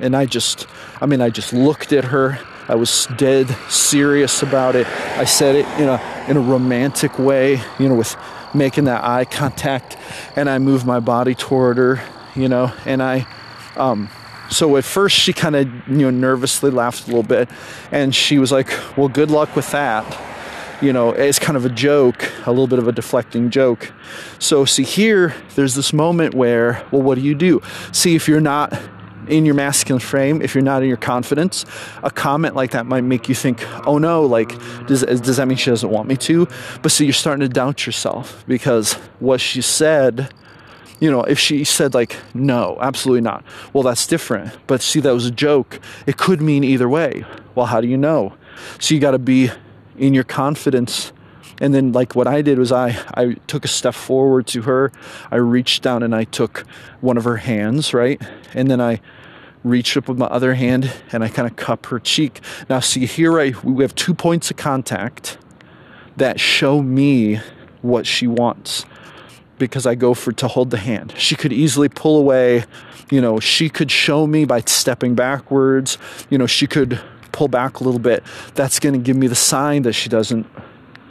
And 0.00 0.16
I 0.16 0.26
just, 0.26 0.66
I 1.00 1.06
mean, 1.06 1.20
I 1.20 1.30
just 1.30 1.52
looked 1.52 1.92
at 1.92 2.04
her. 2.04 2.38
I 2.68 2.74
was 2.74 3.06
dead 3.16 3.48
serious 3.70 4.42
about 4.42 4.74
it. 4.74 4.86
I 5.16 5.24
said 5.24 5.54
it 5.54 5.66
in 5.80 5.88
a 5.88 6.24
in 6.28 6.36
a 6.36 6.40
romantic 6.40 7.16
way, 7.18 7.62
you 7.78 7.88
know, 7.88 7.94
with 7.94 8.16
making 8.52 8.84
that 8.84 9.04
eye 9.04 9.24
contact, 9.24 9.96
and 10.34 10.50
I 10.50 10.58
moved 10.58 10.84
my 10.84 10.98
body 10.98 11.34
toward 11.36 11.76
her, 11.76 12.02
you 12.34 12.48
know, 12.48 12.72
and 12.84 13.00
I 13.00 13.26
um, 13.76 14.10
so 14.50 14.76
at 14.76 14.84
first 14.84 15.16
she 15.16 15.32
kind 15.32 15.54
of 15.56 15.66
you 15.88 15.98
know 15.98 16.10
nervously 16.10 16.70
laughed 16.70 17.04
a 17.04 17.06
little 17.06 17.22
bit, 17.22 17.48
and 17.92 18.14
she 18.14 18.38
was 18.38 18.50
like, 18.50 18.68
"Well, 18.96 19.08
good 19.08 19.30
luck 19.30 19.54
with 19.54 19.70
that." 19.70 20.04
You 20.82 20.92
know, 20.92 21.10
it's 21.10 21.38
kind 21.38 21.56
of 21.56 21.64
a 21.64 21.70
joke, 21.70 22.30
a 22.44 22.50
little 22.50 22.66
bit 22.66 22.78
of 22.78 22.86
a 22.86 22.92
deflecting 22.92 23.50
joke. 23.50 23.92
So 24.38 24.66
see 24.66 24.82
here, 24.82 25.34
there's 25.54 25.74
this 25.74 25.92
moment 25.92 26.34
where, 26.34 26.84
well, 26.90 27.00
what 27.00 27.14
do 27.14 27.22
you 27.22 27.34
do? 27.34 27.62
See 27.92 28.14
if 28.14 28.28
you're 28.28 28.42
not 28.42 28.78
in 29.26 29.46
your 29.46 29.54
masculine 29.54 30.00
frame, 30.00 30.42
if 30.42 30.54
you're 30.54 30.62
not 30.62 30.82
in 30.82 30.88
your 30.88 30.98
confidence, 30.98 31.64
a 32.02 32.10
comment 32.10 32.54
like 32.54 32.72
that 32.72 32.86
might 32.86 33.04
make 33.04 33.28
you 33.28 33.34
think, 33.34 33.64
oh 33.86 33.98
no, 33.98 34.22
like, 34.22 34.54
does, 34.86 35.02
does 35.02 35.38
that 35.38 35.48
mean 35.48 35.56
she 35.56 35.70
doesn't 35.70 35.90
want 35.90 36.08
me 36.08 36.16
to? 36.16 36.46
But 36.82 36.92
see, 36.92 37.06
you're 37.06 37.14
starting 37.14 37.40
to 37.40 37.48
doubt 37.48 37.86
yourself 37.86 38.44
because 38.46 38.92
what 39.18 39.40
she 39.40 39.62
said 39.62 40.32
you 40.98 41.10
know, 41.10 41.22
if 41.24 41.38
she 41.38 41.62
said 41.64 41.92
like, 41.92 42.16
no, 42.32 42.78
absolutely 42.80 43.20
not, 43.20 43.44
well, 43.72 43.82
that's 43.82 44.06
different. 44.06 44.56
But 44.66 44.80
see, 44.80 45.00
that 45.00 45.12
was 45.12 45.26
a 45.26 45.30
joke. 45.30 45.78
It 46.06 46.16
could 46.16 46.40
mean 46.40 46.64
either 46.64 46.88
way. 46.88 47.24
Well, 47.54 47.66
how 47.66 47.82
do 47.82 47.88
you 47.88 47.98
know? 47.98 48.34
So 48.78 48.94
you 48.94 49.00
got 49.00 49.10
to 49.10 49.18
be 49.18 49.50
in 49.98 50.14
your 50.14 50.24
confidence. 50.24 51.12
And 51.60 51.74
then, 51.74 51.92
like 51.92 52.14
what 52.14 52.26
I 52.26 52.42
did 52.42 52.58
was 52.58 52.70
I, 52.70 53.02
I 53.14 53.36
took 53.46 53.64
a 53.64 53.68
step 53.68 53.94
forward 53.94 54.46
to 54.48 54.62
her. 54.62 54.92
I 55.30 55.36
reached 55.36 55.82
down 55.82 56.02
and 56.02 56.14
I 56.14 56.24
took 56.24 56.66
one 57.00 57.16
of 57.16 57.24
her 57.24 57.38
hands, 57.38 57.94
right? 57.94 58.20
And 58.52 58.70
then 58.70 58.80
I 58.80 59.00
reached 59.64 59.96
up 59.96 60.08
with 60.08 60.18
my 60.18 60.26
other 60.26 60.54
hand 60.54 60.92
and 61.12 61.24
I 61.24 61.28
kind 61.28 61.48
of 61.48 61.56
cup 61.56 61.86
her 61.86 61.98
cheek. 61.98 62.40
Now, 62.68 62.80
see, 62.80 63.06
here 63.06 63.40
I, 63.40 63.52
we 63.64 63.82
have 63.82 63.94
two 63.94 64.14
points 64.14 64.50
of 64.50 64.56
contact 64.56 65.38
that 66.16 66.38
show 66.40 66.82
me 66.82 67.40
what 67.82 68.06
she 68.06 68.26
wants 68.26 68.84
because 69.58 69.86
I 69.86 69.94
go 69.94 70.14
for 70.14 70.32
to 70.32 70.48
hold 70.48 70.70
the 70.70 70.78
hand. 70.78 71.14
She 71.16 71.34
could 71.34 71.52
easily 71.52 71.88
pull 71.88 72.18
away. 72.18 72.64
You 73.10 73.20
know, 73.20 73.40
she 73.40 73.68
could 73.68 73.90
show 73.90 74.26
me 74.26 74.44
by 74.44 74.60
stepping 74.60 75.14
backwards. 75.14 75.98
You 76.28 76.38
know, 76.38 76.46
she 76.46 76.66
could 76.66 77.00
pull 77.36 77.48
back 77.48 77.80
a 77.80 77.84
little 77.84 78.00
bit. 78.00 78.24
That's 78.54 78.80
going 78.80 78.94
to 78.94 78.98
give 78.98 79.16
me 79.16 79.26
the 79.26 79.34
sign 79.34 79.82
that 79.82 79.92
she 79.92 80.08
doesn't 80.08 80.46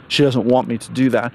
she 0.08 0.22
doesn't 0.22 0.46
want 0.46 0.68
me 0.68 0.78
to 0.78 0.90
do 0.92 1.10
that. 1.10 1.32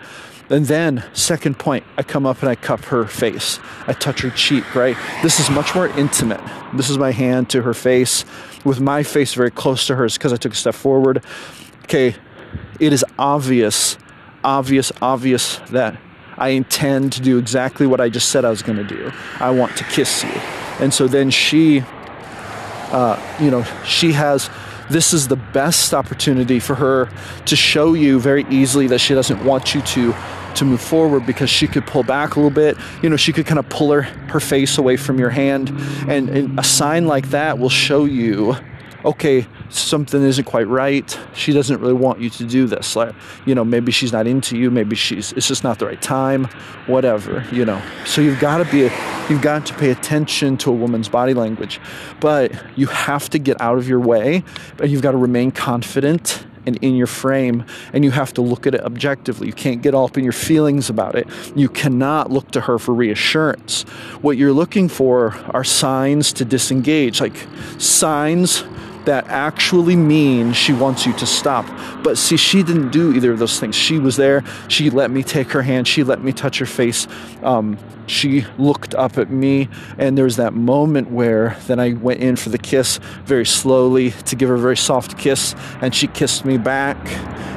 And 0.50 0.66
then, 0.66 1.04
second 1.14 1.58
point, 1.58 1.86
I 1.98 2.04
come 2.04 2.26
up 2.26 2.42
and 2.42 2.50
I 2.50 2.56
cup 2.56 2.82
her 2.86 3.06
face. 3.06 3.60
I 3.88 3.94
touch 3.94 4.22
her 4.22 4.30
cheek, 4.32 4.76
right? 4.76 4.98
This 5.24 5.40
is 5.40 5.50
much 5.50 5.74
more 5.74 5.88
intimate. 5.88 6.42
This 6.74 6.90
is 6.90 6.98
my 6.98 7.12
hand 7.12 7.50
to 7.52 7.62
her 7.62 7.74
face 7.74 8.26
with 8.66 8.82
my 8.82 9.04
face 9.04 9.34
very 9.34 9.52
close 9.52 9.88
to 9.88 9.96
hers 9.96 10.18
because 10.18 10.34
I 10.34 10.36
took 10.36 10.52
a 10.52 10.56
step 10.56 10.76
forward. 10.76 11.24
Okay, 11.84 12.16
it 12.80 12.92
is 12.92 13.06
obvious, 13.18 13.98
obvious, 14.44 14.92
obvious 15.02 15.58
that 15.70 15.98
I 16.38 16.50
intend 16.50 17.14
to 17.14 17.22
do 17.22 17.38
exactly 17.38 17.88
what 17.88 18.02
I 18.02 18.10
just 18.10 18.30
said 18.30 18.44
I 18.44 18.50
was 18.50 18.62
going 18.62 18.78
to 18.78 18.84
do. 18.84 19.12
I 19.40 19.52
want 19.52 19.78
to 19.78 19.86
kiss 19.86 20.24
you. 20.24 20.30
And 20.80 20.94
so 20.94 21.08
then 21.08 21.30
she, 21.30 21.84
uh, 22.92 23.38
you 23.40 23.52
know, 23.52 23.64
she 23.86 24.12
has 24.12 24.50
this 24.92 25.14
is 25.14 25.28
the 25.28 25.36
best 25.36 25.94
opportunity 25.94 26.60
for 26.60 26.76
her 26.76 27.10
to 27.46 27.56
show 27.56 27.94
you 27.94 28.20
very 28.20 28.46
easily 28.50 28.88
that 28.88 29.00
she 29.00 29.14
doesn't 29.14 29.44
want 29.44 29.74
you 29.74 29.82
to 29.82 30.14
to 30.56 30.66
move 30.66 30.82
forward 30.82 31.26
because 31.26 31.50
she 31.50 31.66
could 31.66 31.88
pull 31.88 32.04
back 32.04 32.36
a 32.36 32.40
little 32.40 32.52
bit. 32.52 32.78
You 33.02 33.10
know 33.10 33.16
she 33.16 33.34
could 33.34 33.46
kind 33.46 33.60
of 33.60 33.70
pull 33.70 33.92
her 33.92 34.02
her 34.02 34.40
face 34.40 34.78
away 34.78 34.98
from 34.98 35.18
your 35.18 35.30
hand. 35.30 35.70
And, 36.08 36.30
and 36.30 36.60
a 36.60 36.64
sign 36.64 37.08
like 37.08 37.30
that 37.30 37.58
will 37.58 37.70
show 37.70 38.06
you 38.06 38.56
okay, 39.06 39.48
something 39.70 40.22
isn't 40.22 40.46
quite 40.46 40.68
right. 40.68 41.18
She 41.34 41.54
doesn't 41.54 41.80
really 41.80 41.94
want 41.94 42.20
you 42.20 42.30
to 42.30 42.46
do 42.46 42.68
this. 42.68 42.96
Like, 42.96 43.14
you 43.46 43.56
know, 43.56 43.66
maybe 43.66 43.92
she's 43.92 44.12
not 44.12 44.28
into 44.28 44.58
you. 44.58 44.72
Maybe 44.72 44.96
she's 44.96 45.32
it's 45.34 45.48
just 45.48 45.64
not 45.64 45.80
the 45.80 45.86
right 45.86 46.02
time. 46.02 46.46
Whatever, 46.88 47.46
you 47.52 47.66
know. 47.66 47.82
So 48.06 48.22
you've 48.22 48.40
got 48.40 48.58
to 48.58 48.72
be, 48.72 48.90
you've 49.30 49.42
got 49.42 49.66
to 49.68 49.74
pay 49.76 49.92
attention 49.92 50.58
to 50.58 50.72
a 50.72 50.74
woman's 50.74 51.10
body 51.10 51.34
language, 51.34 51.80
but 52.20 52.52
you 52.78 52.88
have 52.88 53.30
to 53.32 53.40
get 53.40 53.60
out 53.62 53.78
of 53.78 53.88
your 53.88 54.00
way, 54.00 54.44
and 54.80 54.92
you've 54.92 55.02
got 55.02 55.12
to 55.12 55.18
remain 55.18 55.52
confident 55.52 56.46
and 56.66 56.78
in 56.84 56.96
your 56.96 57.08
frame, 57.08 57.66
and 57.94 58.04
you 58.04 58.12
have 58.12 58.34
to 58.34 58.42
look 58.42 58.68
at 58.68 58.76
it 58.76 58.82
objectively. 58.82 59.48
You 59.48 59.54
can't 59.54 59.82
get 59.82 59.96
all 59.96 60.06
up 60.06 60.18
in 60.18 60.24
your 60.24 60.34
feelings 60.34 60.90
about 60.90 61.16
it. 61.16 61.28
You 61.56 61.70
cannot 61.70 62.32
look 62.32 62.52
to 62.52 62.62
her 62.62 62.78
for 62.78 62.94
reassurance. 62.94 63.84
What 64.22 64.38
you're 64.38 64.54
looking 64.54 64.88
for 64.88 65.34
are 65.50 65.64
signs 65.64 66.34
to 66.34 66.46
disengage, 66.46 67.20
like 67.20 67.36
signs 67.80 68.64
that 69.06 69.28
actually 69.28 69.96
mean 69.96 70.54
she 70.54 70.74
wants 70.74 71.06
you 71.06 71.14
to 71.14 71.26
stop. 71.26 71.66
But 72.04 72.18
see, 72.18 72.38
she 72.38 72.64
didn't 72.64 72.92
do 72.92 73.14
either 73.14 73.32
of 73.32 73.40
those 73.40 73.60
things. 73.60 73.76
She 73.76 74.00
was 74.00 74.16
there. 74.16 74.44
She 74.68 74.90
let 74.90 75.12
me 75.12 75.24
take 75.24 75.52
her 75.52 75.62
hand. 75.62 75.88
She 75.88 76.04
let 76.04 76.22
me 76.24 76.32
touch 76.32 76.60
her 76.60 76.66
face. 76.66 77.08
Um, 77.42 77.78
she 78.08 78.46
looked 78.58 78.94
up 78.96 79.18
at 79.18 79.30
me, 79.30 79.70
and 79.98 80.18
there 80.18 80.26
was 80.26 80.36
that 80.36 80.54
moment 80.54 81.12
where 81.12 81.58
then 81.68 81.80
I 81.80 81.94
went 81.94 82.20
in 82.20 82.36
for 82.36 82.50
the 82.50 82.58
kiss 82.58 83.00
very 83.24 83.46
slowly 83.46 84.12
to 84.12 84.36
give 84.36 84.50
her 84.50 84.56
a 84.56 84.60
very 84.60 84.78
soft 84.78 85.18
kiss, 85.18 85.56
and 85.82 85.96
she 85.96 86.08
kissed 86.08 86.44
me 86.44 86.58
back, 86.58 86.98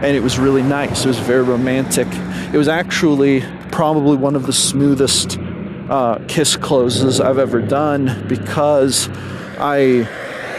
and 0.03 0.17
it 0.17 0.23
was 0.23 0.39
really 0.39 0.63
nice. 0.63 1.05
It 1.05 1.09
was 1.09 1.19
very 1.19 1.43
romantic. 1.43 2.07
It 2.53 2.57
was 2.57 2.69
actually 2.69 3.43
probably 3.73 4.17
one 4.17 4.37
of 4.37 4.47
the 4.47 4.53
smoothest 4.53 5.39
uh, 5.91 6.19
kiss 6.29 6.57
closes 6.57 7.21
I've 7.21 7.39
ever 7.39 7.61
done 7.61 8.25
because 8.29 9.09
I 9.59 10.09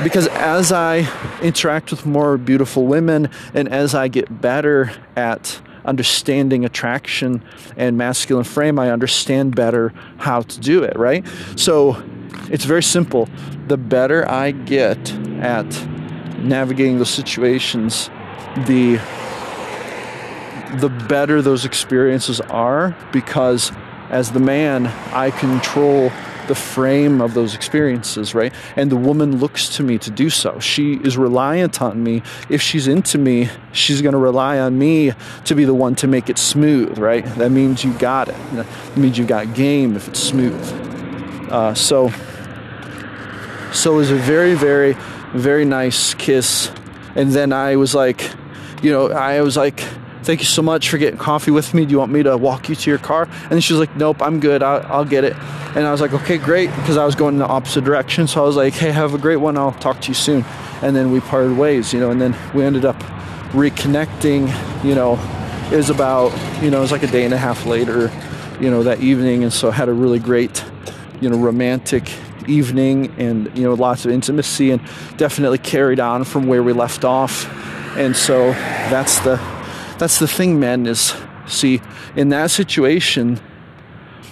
because 0.04 0.28
as 0.28 0.72
I 0.72 1.08
interact 1.42 1.92
with 1.92 2.06
more 2.06 2.38
beautiful 2.38 2.86
women 2.86 3.30
and 3.54 3.70
as 3.70 3.96
I 3.96 4.08
get 4.08 4.42
better 4.42 4.92
at 5.16 5.62
understanding 5.86 6.66
attraction 6.66 7.44
and 7.78 7.98
masculine 7.98 8.44
frame, 8.44 8.80
I 8.80 8.92
understand 8.92 9.56
better 9.56 9.94
how 10.18 10.42
to 10.42 10.60
do 10.60 10.84
it, 10.84 10.98
right? 10.98 11.26
So 11.56 12.02
it's 12.50 12.66
very 12.66 12.84
simple. 12.84 13.30
The 13.68 13.78
better 13.78 14.30
I 14.30 14.52
get 14.52 15.12
at 15.42 15.66
navigating 16.40 16.98
those 16.98 17.10
situations, 17.10 18.10
the 18.66 19.00
the 20.78 20.90
better 21.08 21.42
those 21.42 21.64
experiences 21.64 22.42
are 22.42 22.98
because 23.14 23.72
as 24.10 24.32
the 24.32 24.40
man, 24.40 24.88
I 25.14 25.32
control 25.32 26.12
the 26.48 26.56
frame 26.56 27.22
of 27.22 27.34
those 27.34 27.56
experiences, 27.56 28.36
right? 28.36 28.54
And 28.76 28.92
the 28.92 28.96
woman 28.96 29.40
looks 29.40 29.70
to 29.78 29.84
me 29.84 29.98
to 30.00 30.12
do 30.12 30.30
so. 30.30 30.60
She 30.60 30.96
is 30.96 31.18
reliant 31.18 31.82
on 31.82 32.04
me. 32.04 32.22
If 32.50 32.62
she's 32.62 32.88
into 32.88 33.18
me, 33.18 33.50
she's 33.72 34.02
going 34.02 34.14
to 34.14 34.20
rely 34.20 34.60
on 34.60 34.78
me 34.78 35.14
to 35.46 35.56
be 35.56 35.66
the 35.66 35.74
one 35.74 35.96
to 35.96 36.08
make 36.08 36.30
it 36.30 36.38
smooth, 36.38 36.98
right? 36.98 37.26
That 37.36 37.52
means 37.52 37.84
you 37.84 37.94
got 37.98 38.30
it. 38.30 38.36
That 38.54 38.68
means 38.98 39.18
you 39.18 39.26
got 39.26 39.54
game 39.54 39.96
if 39.96 40.08
it's 40.08 40.20
smooth. 40.20 40.62
Uh, 41.52 41.74
so, 41.74 42.10
so 43.72 43.94
it 43.94 43.98
was 43.98 44.12
a 44.12 44.16
very, 44.16 44.56
very, 44.56 44.96
very 45.34 45.66
nice 45.66 46.14
kiss. 46.14 46.72
And 47.16 47.32
then 47.32 47.54
I 47.54 47.76
was 47.76 47.94
like, 47.96 48.22
you 48.82 48.92
know, 48.92 49.12
I 49.12 49.42
was 49.42 49.56
like, 49.56 49.84
thank 50.26 50.40
you 50.40 50.48
so 50.48 50.64
much 50.64 50.90
for 50.90 50.98
getting 50.98 51.20
coffee 51.20 51.52
with 51.52 51.74
me. 51.76 51.86
Do 51.86 51.92
you 51.92 52.00
want 52.00 52.12
me 52.12 52.24
to 52.24 52.36
walk 52.36 52.68
you 52.68 52.76
to 52.76 52.90
your 52.90 52.98
car? 52.98 53.30
And 53.52 53.64
she 53.64 53.74
was 53.74 53.80
like, 53.80 53.96
nope, 53.96 54.24
I'm 54.24 54.40
good. 54.40 54.64
I'll, 54.64 54.84
I'll 54.92 55.06
get 55.06 55.24
it. 55.24 55.36
And 55.76 55.86
I 55.86 55.92
was 55.92 56.02
like, 56.02 56.14
okay, 56.14 56.40
great, 56.40 56.72
because 56.72 56.98
I 56.98 57.06
was 57.06 57.14
going 57.14 57.36
in 57.36 57.40
the 57.40 57.48
opposite 57.48 57.84
direction. 57.84 58.26
So 58.26 58.42
I 58.42 58.46
was 58.46 58.56
like, 58.56 58.74
hey, 58.74 58.92
have 58.92 59.14
a 59.14 59.20
great 59.20 59.36
one. 59.38 59.56
I'll 59.56 59.74
talk 59.74 60.02
to 60.02 60.08
you 60.08 60.16
soon. 60.16 60.44
And 60.82 60.96
then 60.96 61.12
we 61.12 61.20
parted 61.20 61.56
ways, 61.56 61.94
you 61.94 62.00
know, 62.00 62.10
and 62.10 62.20
then 62.20 62.36
we 62.56 62.64
ended 62.64 62.86
up 62.86 62.98
reconnecting, 63.52 64.48
you 64.84 64.96
know, 64.96 65.14
it 65.72 65.78
was 65.78 65.92
about, 65.92 66.32
you 66.62 66.72
know, 66.72 66.80
it 66.80 66.82
was 66.82 66.92
like 66.92 67.04
a 67.04 67.08
day 67.08 67.24
and 67.24 67.34
a 67.34 67.38
half 67.38 67.68
later, 67.68 68.12
you 68.60 68.72
know, 68.72 68.82
that 68.82 69.02
evening. 69.02 69.44
And 69.44 69.54
so 69.54 69.70
I 69.70 69.74
had 69.74 69.90
a 69.90 69.94
really 69.94 70.20
great, 70.20 70.66
you 71.22 71.30
know, 71.30 71.38
romantic 71.38 72.12
evening 72.48 73.14
and, 73.20 73.56
you 73.56 73.64
know, 73.64 73.76
lots 73.76 74.06
of 74.06 74.12
intimacy 74.12 74.72
and 74.72 74.82
definitely 75.18 75.60
carried 75.60 76.00
on 76.00 76.24
from 76.24 76.48
where 76.48 76.64
we 76.64 76.74
left 76.74 77.06
off. 77.06 77.48
And 77.96 78.16
so 78.16 78.52
that's 78.90 79.20
the 79.20 79.38
that's 79.98 80.20
the 80.20 80.28
thing, 80.28 80.60
men. 80.60 80.86
Is 80.86 81.14
see 81.48 81.82
in 82.16 82.30
that 82.30 82.52
situation, 82.52 83.40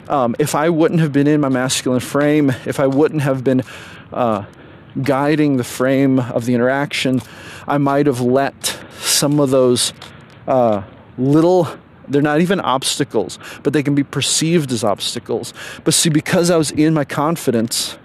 um, 0.07 0.35
if 0.39 0.55
I 0.55 0.69
wouldn't 0.69 0.99
have 0.99 1.13
been 1.13 1.27
in 1.27 1.41
my 1.41 1.49
masculine 1.49 1.99
frame, 1.99 2.49
if 2.65 2.79
I 2.79 2.87
wouldn't 2.87 3.21
have 3.21 3.43
been 3.43 3.63
uh, 4.11 4.45
guiding 5.01 5.57
the 5.57 5.63
frame 5.63 6.19
of 6.19 6.45
the 6.45 6.53
interaction, 6.53 7.21
I 7.67 7.77
might 7.77 8.07
have 8.07 8.21
let 8.21 8.79
some 8.99 9.39
of 9.39 9.49
those 9.49 9.93
uh, 10.47 10.83
little 11.17 11.67
they're 12.07 12.21
not 12.21 12.41
even 12.41 12.59
obstacles, 12.59 13.39
but 13.63 13.71
they 13.71 13.81
can 13.81 13.95
be 13.95 14.03
perceived 14.03 14.73
as 14.73 14.83
obstacles. 14.83 15.53
But 15.85 15.93
see, 15.93 16.09
because 16.09 16.49
I 16.49 16.57
was 16.57 16.69
in 16.71 16.93
my 16.93 17.05
confidence, 17.05 17.97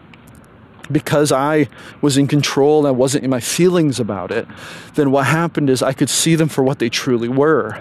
because 0.90 1.32
I 1.32 1.68
was 2.00 2.16
in 2.16 2.26
control 2.26 2.78
and 2.78 2.88
I 2.88 2.92
wasn't 2.92 3.24
in 3.24 3.30
my 3.30 3.40
feelings 3.40 4.00
about 4.00 4.30
it, 4.30 4.46
then 4.94 5.10
what 5.10 5.26
happened 5.26 5.70
is 5.70 5.82
I 5.82 5.92
could 5.92 6.10
see 6.10 6.34
them 6.34 6.48
for 6.48 6.62
what 6.62 6.78
they 6.78 6.88
truly 6.88 7.28
were 7.28 7.80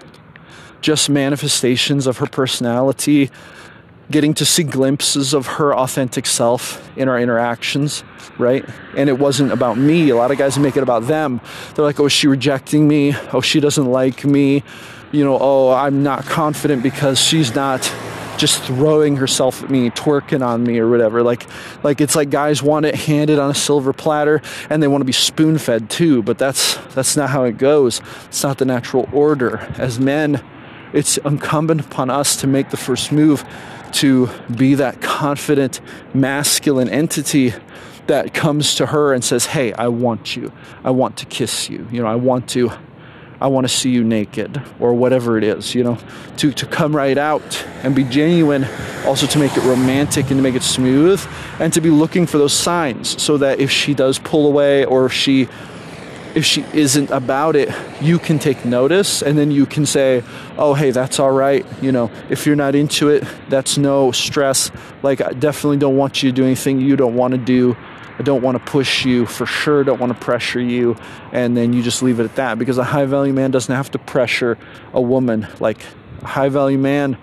just 0.81 1.09
manifestations 1.09 2.07
of 2.07 2.17
her 2.17 2.27
personality, 2.27 3.29
getting 4.09 4.33
to 4.33 4.45
see 4.45 4.63
glimpses 4.63 5.33
of 5.33 5.45
her 5.47 5.75
authentic 5.75 6.25
self 6.25 6.89
in 6.97 7.09
our 7.09 7.19
interactions, 7.19 8.03
right? 8.37 8.63
And 8.95 9.09
it 9.09 9.19
wasn't 9.19 9.51
about 9.51 9.77
me. 9.77 10.09
A 10.09 10.15
lot 10.15 10.31
of 10.31 10.37
guys 10.37 10.57
make 10.57 10.77
it 10.77 10.83
about 10.83 11.03
them. 11.07 11.41
They're 11.75 11.83
like, 11.83 11.99
oh, 11.99 12.05
is 12.05 12.13
she 12.13 12.27
rejecting 12.27 12.87
me? 12.87 13.15
Oh, 13.33 13.41
she 13.41 13.59
doesn't 13.59 13.85
like 13.85 14.23
me. 14.23 14.63
You 15.11 15.23
know, 15.23 15.37
oh, 15.39 15.71
I'm 15.71 16.03
not 16.03 16.25
confident 16.25 16.83
because 16.83 17.19
she's 17.19 17.55
not 17.55 17.81
just 18.37 18.63
throwing 18.63 19.17
herself 19.17 19.63
at 19.63 19.69
me, 19.69 19.89
twerking 19.89 20.45
on 20.45 20.63
me 20.63 20.79
or 20.79 20.89
whatever. 20.89 21.23
Like 21.23 21.47
like 21.83 22.01
it's 22.01 22.15
like 22.15 22.29
guys 22.29 22.61
want 22.61 22.85
it 22.85 22.95
handed 22.95 23.39
on 23.39 23.49
a 23.49 23.55
silver 23.55 23.93
platter 23.93 24.41
and 24.69 24.81
they 24.81 24.87
want 24.87 25.01
to 25.01 25.05
be 25.05 25.11
spoon 25.11 25.57
fed 25.57 25.89
too, 25.89 26.23
but 26.23 26.37
that's 26.37 26.75
that's 26.93 27.17
not 27.17 27.29
how 27.29 27.43
it 27.43 27.57
goes. 27.57 28.01
It's 28.25 28.43
not 28.43 28.57
the 28.57 28.65
natural 28.65 29.09
order. 29.11 29.57
As 29.77 29.99
men, 29.99 30.43
it's 30.93 31.17
incumbent 31.17 31.81
upon 31.81 32.09
us 32.09 32.35
to 32.37 32.47
make 32.47 32.69
the 32.69 32.77
first 32.77 33.11
move 33.11 33.43
to 33.93 34.29
be 34.55 34.75
that 34.75 35.01
confident 35.01 35.81
masculine 36.13 36.89
entity 36.89 37.53
that 38.07 38.33
comes 38.33 38.75
to 38.75 38.85
her 38.85 39.13
and 39.13 39.23
says, 39.23 39.47
"Hey, 39.47 39.73
I 39.73 39.87
want 39.87 40.35
you. 40.35 40.51
I 40.83 40.91
want 40.91 41.17
to 41.17 41.25
kiss 41.25 41.69
you. 41.69 41.87
You 41.91 42.01
know, 42.01 42.07
I 42.07 42.15
want 42.15 42.47
to 42.49 42.71
I 43.39 43.47
want 43.47 43.65
to 43.65 43.73
see 43.73 43.89
you 43.89 44.03
naked 44.03 44.61
or 44.79 44.93
whatever 44.93 45.37
it 45.37 45.43
is, 45.43 45.75
you 45.75 45.83
know, 45.83 45.97
to, 46.37 46.51
to 46.51 46.65
come 46.65 46.95
right 46.95 47.17
out 47.17 47.65
and 47.83 47.95
be 47.95 48.03
genuine, 48.03 48.65
also 49.05 49.27
to 49.27 49.39
make 49.39 49.55
it 49.55 49.63
romantic 49.63 50.31
and 50.31 50.37
to 50.37 50.41
make 50.41 50.55
it 50.55 50.63
smooth 50.63 51.23
and 51.59 51.71
to 51.73 51.81
be 51.81 51.89
looking 51.89 52.25
for 52.25 52.37
those 52.37 52.53
signs 52.53 53.21
so 53.21 53.37
that 53.37 53.59
if 53.59 53.69
she 53.69 53.93
does 53.93 54.17
pull 54.19 54.47
away 54.47 54.85
or 54.85 55.05
if 55.05 55.13
she 55.13 55.47
if 56.35 56.45
she 56.45 56.63
isn't 56.71 57.09
about 57.09 57.55
it, 57.55 57.73
you 57.99 58.19
can 58.19 58.37
take 58.37 58.63
notice 58.63 59.23
and 59.23 59.35
then 59.35 59.49
you 59.49 59.65
can 59.65 59.87
say, 59.87 60.23
oh, 60.57 60.75
hey, 60.75 60.91
that's 60.91 61.19
all 61.19 61.31
right. 61.31 61.65
You 61.81 61.91
know, 61.91 62.11
if 62.29 62.45
you're 62.45 62.55
not 62.55 62.75
into 62.75 63.09
it, 63.09 63.23
that's 63.49 63.75
no 63.75 64.11
stress. 64.11 64.69
Like, 65.01 65.19
I 65.19 65.31
definitely 65.31 65.77
don't 65.77 65.97
want 65.97 66.21
you 66.21 66.29
to 66.29 66.35
do 66.35 66.45
anything 66.45 66.79
you 66.79 66.95
don't 66.95 67.15
want 67.15 67.31
to 67.31 67.39
do. 67.39 67.75
I 68.19 68.23
don't 68.23 68.41
want 68.41 68.57
to 68.57 68.71
push 68.71 69.05
you 69.05 69.25
for 69.25 69.45
sure, 69.45 69.83
don't 69.83 69.99
want 69.99 70.13
to 70.13 70.19
pressure 70.19 70.59
you. 70.59 70.95
And 71.31 71.55
then 71.55 71.73
you 71.73 71.83
just 71.83 72.01
leave 72.01 72.19
it 72.19 72.23
at 72.23 72.35
that 72.35 72.57
because 72.57 72.77
a 72.77 72.83
high 72.83 73.05
value 73.05 73.33
man 73.33 73.51
doesn't 73.51 73.73
have 73.73 73.91
to 73.91 73.99
pressure 73.99 74.57
a 74.93 75.01
woman. 75.01 75.47
Like, 75.59 75.81
a 76.21 76.27
high 76.27 76.49
value 76.49 76.79
man 76.79 77.17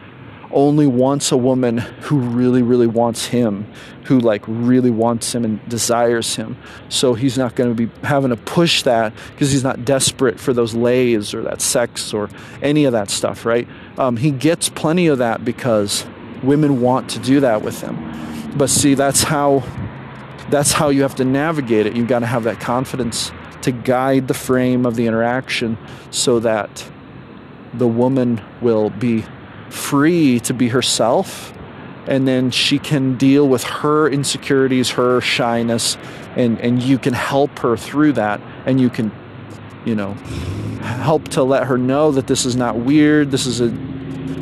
only 0.54 0.86
wants 0.86 1.32
a 1.32 1.36
woman 1.36 1.78
who 1.78 2.18
really, 2.18 2.62
really 2.62 2.86
wants 2.86 3.26
him, 3.26 3.66
who 4.04 4.20
like 4.20 4.42
really 4.46 4.90
wants 4.90 5.34
him 5.34 5.44
and 5.44 5.68
desires 5.68 6.36
him. 6.36 6.56
So 6.88 7.14
he's 7.14 7.36
not 7.36 7.56
going 7.56 7.74
to 7.74 7.86
be 7.86 7.92
having 8.06 8.30
to 8.30 8.36
push 8.36 8.82
that 8.82 9.12
because 9.32 9.50
he's 9.50 9.64
not 9.64 9.84
desperate 9.84 10.38
for 10.38 10.52
those 10.52 10.74
lays 10.74 11.34
or 11.34 11.42
that 11.42 11.60
sex 11.60 12.14
or 12.14 12.30
any 12.62 12.84
of 12.84 12.92
that 12.92 13.10
stuff, 13.10 13.44
right? 13.44 13.66
Um, 13.98 14.16
he 14.16 14.30
gets 14.30 14.68
plenty 14.68 15.08
of 15.08 15.18
that 15.18 15.44
because 15.44 16.06
women 16.42 16.80
want 16.80 17.10
to 17.10 17.18
do 17.18 17.40
that 17.40 17.62
with 17.62 17.80
him. 17.80 17.98
But 18.56 18.70
see, 18.70 18.94
that's 18.94 19.24
how 19.24 19.64
that's 20.50 20.72
how 20.72 20.88
you 20.88 21.02
have 21.02 21.14
to 21.16 21.24
navigate 21.24 21.86
it. 21.86 21.96
You've 21.96 22.08
got 22.08 22.20
to 22.20 22.26
have 22.26 22.44
that 22.44 22.60
confidence 22.60 23.32
to 23.62 23.72
guide 23.72 24.28
the 24.28 24.34
frame 24.34 24.84
of 24.84 24.94
the 24.94 25.06
interaction 25.06 25.78
so 26.10 26.38
that 26.40 26.90
the 27.72 27.88
woman 27.88 28.40
will 28.60 28.90
be 28.90 29.24
free 29.70 30.38
to 30.40 30.54
be 30.54 30.68
herself 30.68 31.52
and 32.06 32.28
then 32.28 32.50
she 32.50 32.78
can 32.78 33.16
deal 33.16 33.48
with 33.48 33.64
her 33.64 34.08
insecurities 34.08 34.90
her 34.90 35.20
shyness 35.20 35.96
and 36.36 36.60
and 36.60 36.82
you 36.82 36.98
can 36.98 37.14
help 37.14 37.58
her 37.58 37.76
through 37.76 38.12
that 38.12 38.40
and 38.66 38.80
you 38.80 38.90
can 38.90 39.10
you 39.84 39.94
know 39.94 40.12
help 40.82 41.26
to 41.28 41.42
let 41.42 41.66
her 41.66 41.78
know 41.78 42.12
that 42.12 42.26
this 42.26 42.44
is 42.44 42.54
not 42.54 42.76
weird 42.76 43.30
this 43.30 43.46
is 43.46 43.60
a 43.60 43.70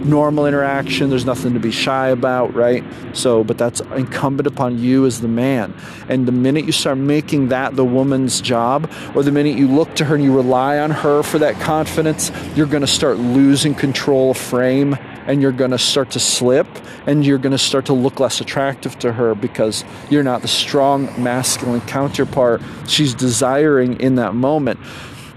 normal 0.04 0.46
interaction. 0.46 1.10
There's 1.10 1.24
nothing 1.24 1.54
to 1.54 1.60
be 1.60 1.70
shy 1.70 2.08
about, 2.08 2.54
right? 2.54 2.84
So, 3.12 3.44
but 3.44 3.58
that's 3.58 3.80
incumbent 3.80 4.46
upon 4.46 4.78
you 4.78 5.06
as 5.06 5.20
the 5.20 5.28
man. 5.28 5.74
And 6.08 6.26
the 6.26 6.32
minute 6.32 6.64
you 6.64 6.72
start 6.72 6.98
making 6.98 7.48
that 7.48 7.76
the 7.76 7.84
woman's 7.84 8.40
job, 8.40 8.90
or 9.14 9.22
the 9.22 9.32
minute 9.32 9.56
you 9.56 9.68
look 9.68 9.94
to 9.96 10.04
her 10.04 10.14
and 10.14 10.24
you 10.24 10.34
rely 10.34 10.78
on 10.78 10.90
her 10.90 11.22
for 11.22 11.38
that 11.38 11.60
confidence, 11.60 12.30
you're 12.54 12.66
going 12.66 12.82
to 12.82 12.86
start 12.86 13.18
losing 13.18 13.74
control 13.74 14.32
of 14.32 14.36
frame 14.36 14.96
and 15.26 15.40
you're 15.40 15.52
going 15.52 15.70
to 15.70 15.78
start 15.78 16.10
to 16.10 16.20
slip 16.20 16.66
and 17.06 17.24
you're 17.24 17.38
going 17.38 17.52
to 17.52 17.58
start 17.58 17.86
to 17.86 17.92
look 17.92 18.20
less 18.20 18.40
attractive 18.40 18.98
to 18.98 19.12
her 19.12 19.34
because 19.34 19.84
you're 20.10 20.22
not 20.22 20.42
the 20.42 20.48
strong 20.48 21.08
masculine 21.22 21.80
counterpart 21.82 22.60
she's 22.88 23.14
desiring 23.14 24.00
in 24.00 24.16
that 24.16 24.34
moment. 24.34 24.78